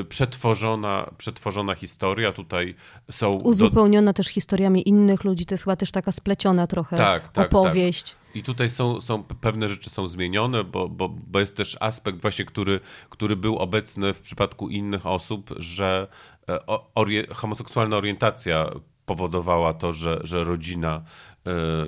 y, 0.00 0.04
przetworzona, 0.04 1.10
przetworzona 1.18 1.74
historia. 1.74 2.32
Tutaj 2.32 2.74
są. 3.10 3.32
Uzupełniona 3.32 4.12
do... 4.12 4.16
też 4.16 4.26
historiami 4.26 4.88
innych 4.88 5.24
ludzi. 5.24 5.46
To 5.46 5.54
jest 5.54 5.64
chyba 5.64 5.76
też 5.76 5.90
taka 5.90 6.12
spleciona 6.12 6.66
trochę 6.66 6.96
tak, 6.96 7.22
tak, 7.22 7.32
tak. 7.32 7.46
opowieść. 7.46 8.10
Tak. 8.10 8.18
I 8.34 8.42
tutaj 8.42 8.70
są, 8.70 9.00
są 9.00 9.22
pewne 9.22 9.68
rzeczy 9.68 9.90
są 9.90 10.08
zmienione, 10.08 10.64
bo, 10.64 10.88
bo, 10.88 11.08
bo 11.08 11.40
jest 11.40 11.56
też 11.56 11.76
aspekt 11.80 12.22
właśnie, 12.22 12.44
który, 12.44 12.80
który 13.10 13.36
był 13.36 13.56
obecny 13.56 14.14
w 14.14 14.20
przypadku 14.20 14.68
innych 14.68 15.06
osób, 15.06 15.54
że 15.56 16.06
e, 16.48 17.34
homoseksualna 17.34 17.96
orientacja 17.96 18.70
powodowała 19.06 19.74
to, 19.74 19.92
że, 19.92 20.20
że 20.22 20.44
rodzina 20.44 21.02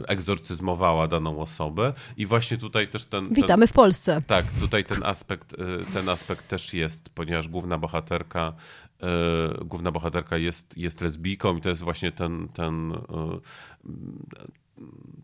egzorcyzmowała 0.06 1.08
daną 1.08 1.40
osobę 1.40 1.92
i 2.16 2.26
właśnie 2.26 2.56
tutaj 2.56 2.88
też 2.88 3.04
ten... 3.04 3.24
ten 3.24 3.34
Witamy 3.34 3.66
w 3.66 3.72
Polsce. 3.72 4.22
Tak, 4.26 4.44
tutaj 4.60 4.84
ten 4.84 5.04
aspekt, 5.04 5.56
ten 5.92 6.08
aspekt 6.08 6.48
też 6.48 6.74
jest, 6.74 7.08
ponieważ 7.08 7.48
główna 7.48 7.78
bohaterka 7.78 8.52
główna 9.64 9.92
bohaterka 9.92 10.36
jest, 10.36 10.78
jest 10.78 11.00
lesbijką 11.00 11.56
i 11.56 11.60
to 11.60 11.68
jest 11.68 11.82
właśnie 11.82 12.12
ten, 12.12 12.48
ten 12.48 12.92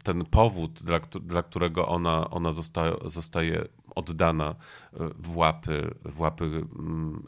ten 0.02 0.24
powód, 0.24 0.82
dla, 0.82 1.00
dla 1.00 1.42
którego 1.42 1.88
ona, 1.88 2.30
ona 2.30 2.52
zostaje, 2.52 2.94
zostaje 3.04 3.68
oddana 3.94 4.54
w 5.18 5.36
łapy, 5.36 5.94
w 6.04 6.20
łapy 6.20 6.64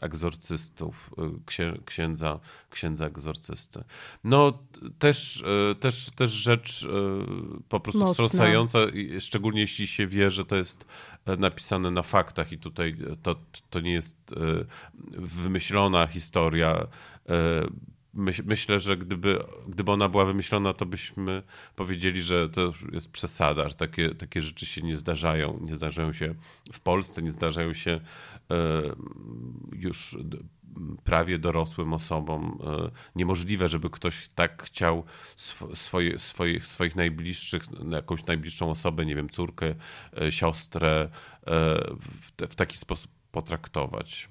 egzorcystów, 0.01 1.13
y, 1.59 1.83
księdza, 1.85 2.39
księdza 2.69 3.05
egzorcysty. 3.05 3.83
No 4.23 4.59
też, 4.99 5.43
y, 5.71 5.75
też, 5.75 6.11
też 6.15 6.31
rzecz 6.31 6.87
po 7.69 7.79
prostu 7.79 7.99
Mocno. 7.99 8.13
wstrząsająca, 8.13 8.79
szczególnie 9.19 9.61
jeśli 9.61 9.87
się 9.87 10.07
wie, 10.07 10.31
że 10.31 10.45
to 10.45 10.55
jest 10.55 10.85
napisane 11.25 11.91
na 11.91 12.03
faktach 12.03 12.51
i 12.51 12.57
tutaj 12.57 12.97
to, 13.23 13.35
to 13.69 13.79
nie 13.79 13.91
jest 13.91 14.35
wymyślona 15.17 16.07
historia 16.07 16.87
Myś, 18.19 18.41
myślę, 18.45 18.79
że 18.79 18.97
gdyby, 18.97 19.43
gdyby 19.67 19.91
ona 19.91 20.09
była 20.09 20.25
wymyślona, 20.25 20.73
to 20.73 20.85
byśmy 20.85 21.43
powiedzieli, 21.75 22.21
że 22.21 22.49
to 22.49 22.73
jest 22.91 23.11
przesada. 23.11 23.69
Takie, 23.69 24.15
takie 24.15 24.41
rzeczy 24.41 24.65
się 24.65 24.81
nie 24.81 24.97
zdarzają. 24.97 25.59
Nie 25.61 25.75
zdarzają 25.75 26.13
się 26.13 26.35
w 26.73 26.79
Polsce, 26.79 27.21
nie 27.21 27.31
zdarzają 27.31 27.73
się 27.73 27.91
e, 27.91 28.01
już 29.71 30.17
prawie 31.03 31.39
dorosłym 31.39 31.93
osobom. 31.93 32.59
E, 32.63 32.91
niemożliwe, 33.15 33.67
żeby 33.67 33.89
ktoś 33.89 34.27
tak 34.27 34.63
chciał 34.63 35.03
swoje, 35.73 36.19
swoich, 36.19 36.67
swoich 36.67 36.95
najbliższych, 36.95 37.63
jakąś 37.89 38.25
najbliższą 38.25 38.71
osobę, 38.71 39.05
nie 39.05 39.15
wiem, 39.15 39.29
córkę, 39.29 39.75
e, 40.21 40.31
siostrę, 40.31 41.09
w, 41.99 42.47
w 42.49 42.55
taki 42.55 42.77
sposób 42.77 43.11
potraktować. 43.31 44.29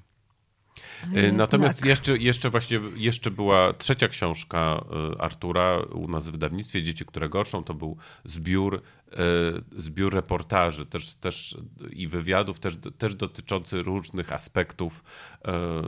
Y, 1.16 1.32
natomiast 1.32 1.80
tak. 1.80 1.88
jeszcze, 1.88 2.16
jeszcze 2.16 2.50
właśnie 2.50 2.80
jeszcze 2.96 3.30
była 3.30 3.72
trzecia 3.72 4.08
książka 4.08 4.84
y, 5.14 5.20
Artura 5.20 5.78
u 5.78 6.08
nas 6.08 6.28
w 6.28 6.32
wydawnictwie 6.32 6.82
Dzieci, 6.82 7.04
które 7.04 7.28
gorszą. 7.28 7.64
To 7.64 7.74
był 7.74 7.96
zbiór, 8.24 8.74
y, 8.74 9.80
zbiór 9.82 10.14
reportaży 10.14 10.86
też, 10.86 11.14
też 11.14 11.56
i 11.90 12.08
wywiadów, 12.08 12.58
też, 12.58 12.76
też 12.98 13.14
dotyczący 13.14 13.82
różnych 13.82 14.32
aspektów. 14.32 15.04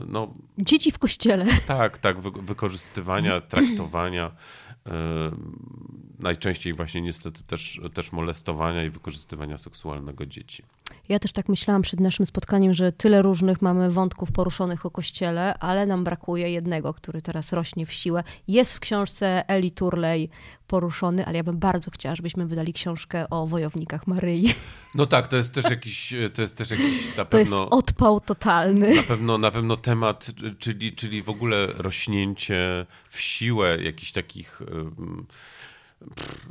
No, 0.07 0.33
Dzieci 0.57 0.91
w 0.91 0.99
kościele. 0.99 1.45
Tak, 1.67 1.97
tak, 1.97 2.19
wykorzystywania, 2.19 3.41
traktowania 3.41 4.31
najczęściej 6.19 6.73
właśnie 6.73 7.01
niestety 7.01 7.43
też, 7.43 7.81
też 7.93 8.11
molestowania 8.11 8.83
i 8.83 8.89
wykorzystywania 8.89 9.57
seksualnego 9.57 10.25
dzieci. 10.25 10.63
Ja 11.09 11.19
też 11.19 11.33
tak 11.33 11.49
myślałam 11.49 11.81
przed 11.81 11.99
naszym 11.99 12.25
spotkaniem, 12.25 12.73
że 12.73 12.91
tyle 12.91 13.21
różnych 13.21 13.61
mamy 13.61 13.91
wątków 13.91 14.31
poruszonych 14.31 14.85
o 14.85 14.91
kościele, 14.91 15.57
ale 15.59 15.85
nam 15.85 16.03
brakuje 16.03 16.49
jednego, 16.49 16.93
który 16.93 17.21
teraz 17.21 17.53
rośnie 17.53 17.85
w 17.85 17.93
siłę. 17.93 18.23
Jest 18.47 18.73
w 18.73 18.79
książce 18.79 19.43
Eli 19.47 19.71
Turley 19.71 20.29
poruszony, 20.67 21.25
ale 21.25 21.37
ja 21.37 21.43
bym 21.43 21.57
bardzo 21.57 21.91
chciała, 21.91 22.15
żebyśmy 22.15 22.45
wydali 22.45 22.73
książkę 22.73 23.29
o 23.29 23.47
wojownikach 23.47 24.07
Maryi. 24.07 24.53
No 24.95 25.05
tak, 25.05 25.27
to 25.27 25.37
jest 25.37 25.53
też 25.53 25.69
jakiś, 25.69 26.13
to 26.33 26.41
jest 26.41 26.57
też 26.57 26.71
jakiś 26.71 27.17
na 27.17 27.25
pewno... 27.25 27.57
To 27.57 27.63
jest 27.63 27.73
odpał 27.73 28.19
totalny. 28.19 28.95
Na 28.95 29.03
pewno, 29.03 29.37
na 29.37 29.51
pewno 29.51 29.77
temat, 29.77 30.27
czyli, 30.59 30.95
czyli 30.95 31.23
w 31.23 31.29
ogóle 31.29 31.67
rośnięcie 31.67 32.85
w 33.09 33.21
siłę 33.21 33.77
jakichś 33.83 34.11
takich 34.11 34.61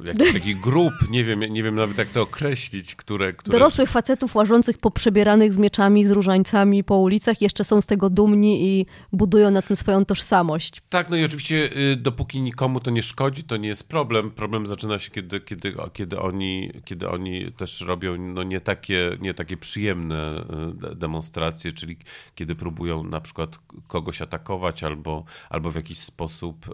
jakiś 0.05 0.33
taki 0.33 0.57
grup, 0.57 0.93
nie 1.11 1.25
wiem, 1.25 1.41
nie 1.41 1.63
wiem 1.63 1.75
nawet 1.75 1.99
jak 1.99 2.09
to 2.11 2.23
określić, 2.23 2.95
które, 2.95 3.33
które... 3.33 3.59
Dorosłych 3.59 3.91
facetów 3.91 4.35
łażących 4.35 4.79
po 4.79 4.91
przebieranych 4.91 5.53
z 5.53 5.59
mieczami, 5.59 6.05
z 6.05 6.11
różańcami 6.11 6.85
po 6.85 6.97
ulicach 6.97 7.43
jeszcze 7.43 7.65
są 7.65 7.81
z 7.81 7.87
tego 7.87 8.11
dumni 8.11 8.65
i 8.65 8.87
budują 9.13 9.51
na 9.51 9.63
tym 9.63 9.77
swoją 9.77 10.05
tożsamość. 10.05 10.83
Tak, 10.89 11.11
no 11.11 11.17
i 11.17 11.25
oczywiście 11.25 11.77
y, 11.93 11.97
dopóki 11.97 12.41
nikomu 12.41 12.81
to 12.81 12.91
nie 12.91 13.03
szkodzi, 13.03 13.45
to 13.45 13.57
nie 13.57 13.69
jest 13.69 13.89
problem. 13.89 14.31
Problem 14.31 14.67
zaczyna 14.67 14.99
się, 14.99 15.11
kiedy, 15.11 15.41
kiedy, 15.41 15.75
kiedy, 15.93 16.19
oni, 16.19 16.71
kiedy 16.85 17.09
oni 17.09 17.53
też 17.53 17.81
robią 17.81 18.17
no 18.19 18.43
nie, 18.43 18.61
takie, 18.61 19.17
nie 19.21 19.35
takie 19.35 19.57
przyjemne 19.57 20.45
y, 20.93 20.95
demonstracje, 20.95 21.73
czyli 21.73 21.97
kiedy 22.35 22.55
próbują 22.55 23.05
na 23.05 23.21
przykład 23.21 23.59
kogoś 23.89 24.23
atakować 24.23 24.85
albo, 24.85 25.25
albo 25.51 25.71
w 25.71 25.75
jakiś 25.75 25.99
sposób 25.99 26.69
y, 26.69 26.73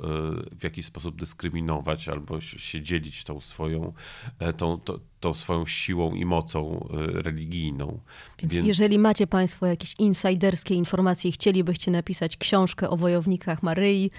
w 0.59 0.65
jakiś 0.65 0.87
sposób 0.87 1.17
dyskryminować, 1.17 2.09
albo 2.09 2.41
się 2.41 2.66
dzielić 2.75 3.25
tą 3.25 3.41
swoją, 3.41 3.93
e, 4.39 4.53
tą, 4.53 4.79
tą, 4.79 4.99
tą 5.21 5.35
swoją 5.35 5.67
siłą 5.67 6.15
i 6.15 6.25
mocą 6.25 6.89
e, 6.91 7.23
religijną. 7.23 8.01
Więc, 8.39 8.55
Więc, 8.55 8.67
jeżeli 8.67 8.99
macie 8.99 9.27
Państwo 9.27 9.67
jakieś 9.67 9.95
insiderskie 9.99 10.75
informacje 10.75 11.31
i 11.31 11.33
chcielibyście 11.33 11.91
napisać 11.91 12.37
książkę 12.37 12.91
o 12.91 12.97
wojownikach 12.97 13.63
Maryi, 13.63 14.11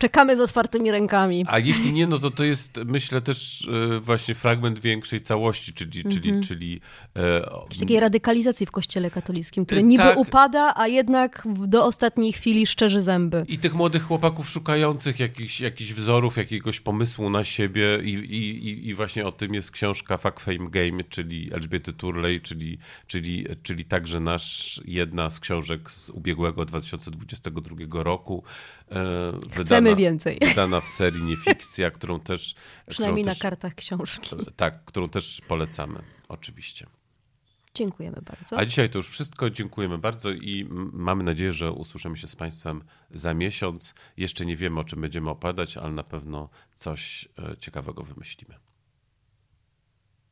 czekamy 0.00 0.36
z 0.36 0.40
otwartymi 0.40 0.90
rękami. 0.90 1.44
A 1.48 1.58
jeśli 1.58 1.92
nie, 1.92 2.06
no 2.06 2.18
to 2.18 2.30
to 2.30 2.44
jest 2.44 2.76
myślę 2.84 3.20
też 3.20 3.68
e, 3.96 4.00
właśnie 4.00 4.34
fragment 4.34 4.78
większej 4.78 5.20
całości, 5.20 5.72
czyli... 5.72 6.04
-hmm. 6.04 6.12
czyli, 6.14 6.40
czyli 6.40 6.80
e, 7.16 7.78
takiej 7.80 8.00
radykalizacji 8.00 8.66
w 8.66 8.70
kościele 8.70 9.10
katolickim, 9.10 9.66
który 9.66 9.82
niby 9.82 10.02
tak. 10.02 10.18
upada, 10.18 10.72
a 10.76 10.88
jednak 10.88 11.48
do 11.66 11.84
ostatniej 11.84 12.32
chwili 12.32 12.66
szczerzy 12.66 13.00
zęby. 13.00 13.44
I 13.48 13.58
tych 13.58 13.74
młodych 13.74 14.02
chłopaków 14.02 14.50
szukających 14.50 15.20
jakichś, 15.20 15.60
jakichś 15.60 15.92
wzorów, 15.92 16.36
jakiegoś 16.36 16.80
pomysłu 16.80 17.30
na 17.30 17.44
siebie 17.44 17.98
i, 18.04 18.12
i, 18.12 18.88
i 18.88 18.94
właśnie 18.94 19.26
o 19.26 19.32
tym 19.32 19.54
jest 19.54 19.70
książka 19.70 20.18
Fuck 20.18 20.40
Fame 20.40 20.70
Game, 20.70 21.04
czyli 21.04 21.54
Elżbiety 21.54 21.92
Turley, 21.92 22.40
czyli, 22.40 22.78
czyli, 23.06 23.46
czyli 23.62 23.84
także 23.84 24.20
nasz, 24.20 24.80
jedna 24.84 25.30
z 25.30 25.40
książek 25.40 25.90
z 25.90 26.10
ubiegłego 26.10 26.64
2022 26.64 28.02
roku. 28.02 28.44
E, 28.90 29.62
Chcemy 29.62 29.96
więcej. 29.96 30.38
Wydana 30.48 30.80
w 30.80 30.88
serii 30.88 31.22
Niefikcja, 31.22 31.90
którą 31.90 32.20
też... 32.20 32.54
Przynajmniej 32.88 33.24
którą 33.24 33.30
na 33.30 33.34
też, 33.34 33.42
kartach 33.42 33.74
książki. 33.74 34.36
Tak, 34.56 34.84
którą 34.84 35.08
też 35.08 35.40
polecamy, 35.48 36.02
oczywiście. 36.28 36.86
Dziękujemy 37.74 38.22
bardzo. 38.22 38.58
A 38.58 38.64
dzisiaj 38.64 38.90
to 38.90 38.98
już 38.98 39.08
wszystko. 39.08 39.50
Dziękujemy 39.50 39.98
bardzo 39.98 40.30
i 40.30 40.66
mamy 40.92 41.24
nadzieję, 41.24 41.52
że 41.52 41.72
usłyszymy 41.72 42.16
się 42.16 42.28
z 42.28 42.36
Państwem 42.36 42.84
za 43.10 43.34
miesiąc. 43.34 43.94
Jeszcze 44.16 44.46
nie 44.46 44.56
wiemy, 44.56 44.80
o 44.80 44.84
czym 44.84 45.00
będziemy 45.00 45.30
opadać, 45.30 45.76
ale 45.76 45.92
na 45.92 46.04
pewno 46.04 46.48
coś 46.74 47.28
e, 47.38 47.56
ciekawego 47.56 48.02
wymyślimy. 48.02 48.54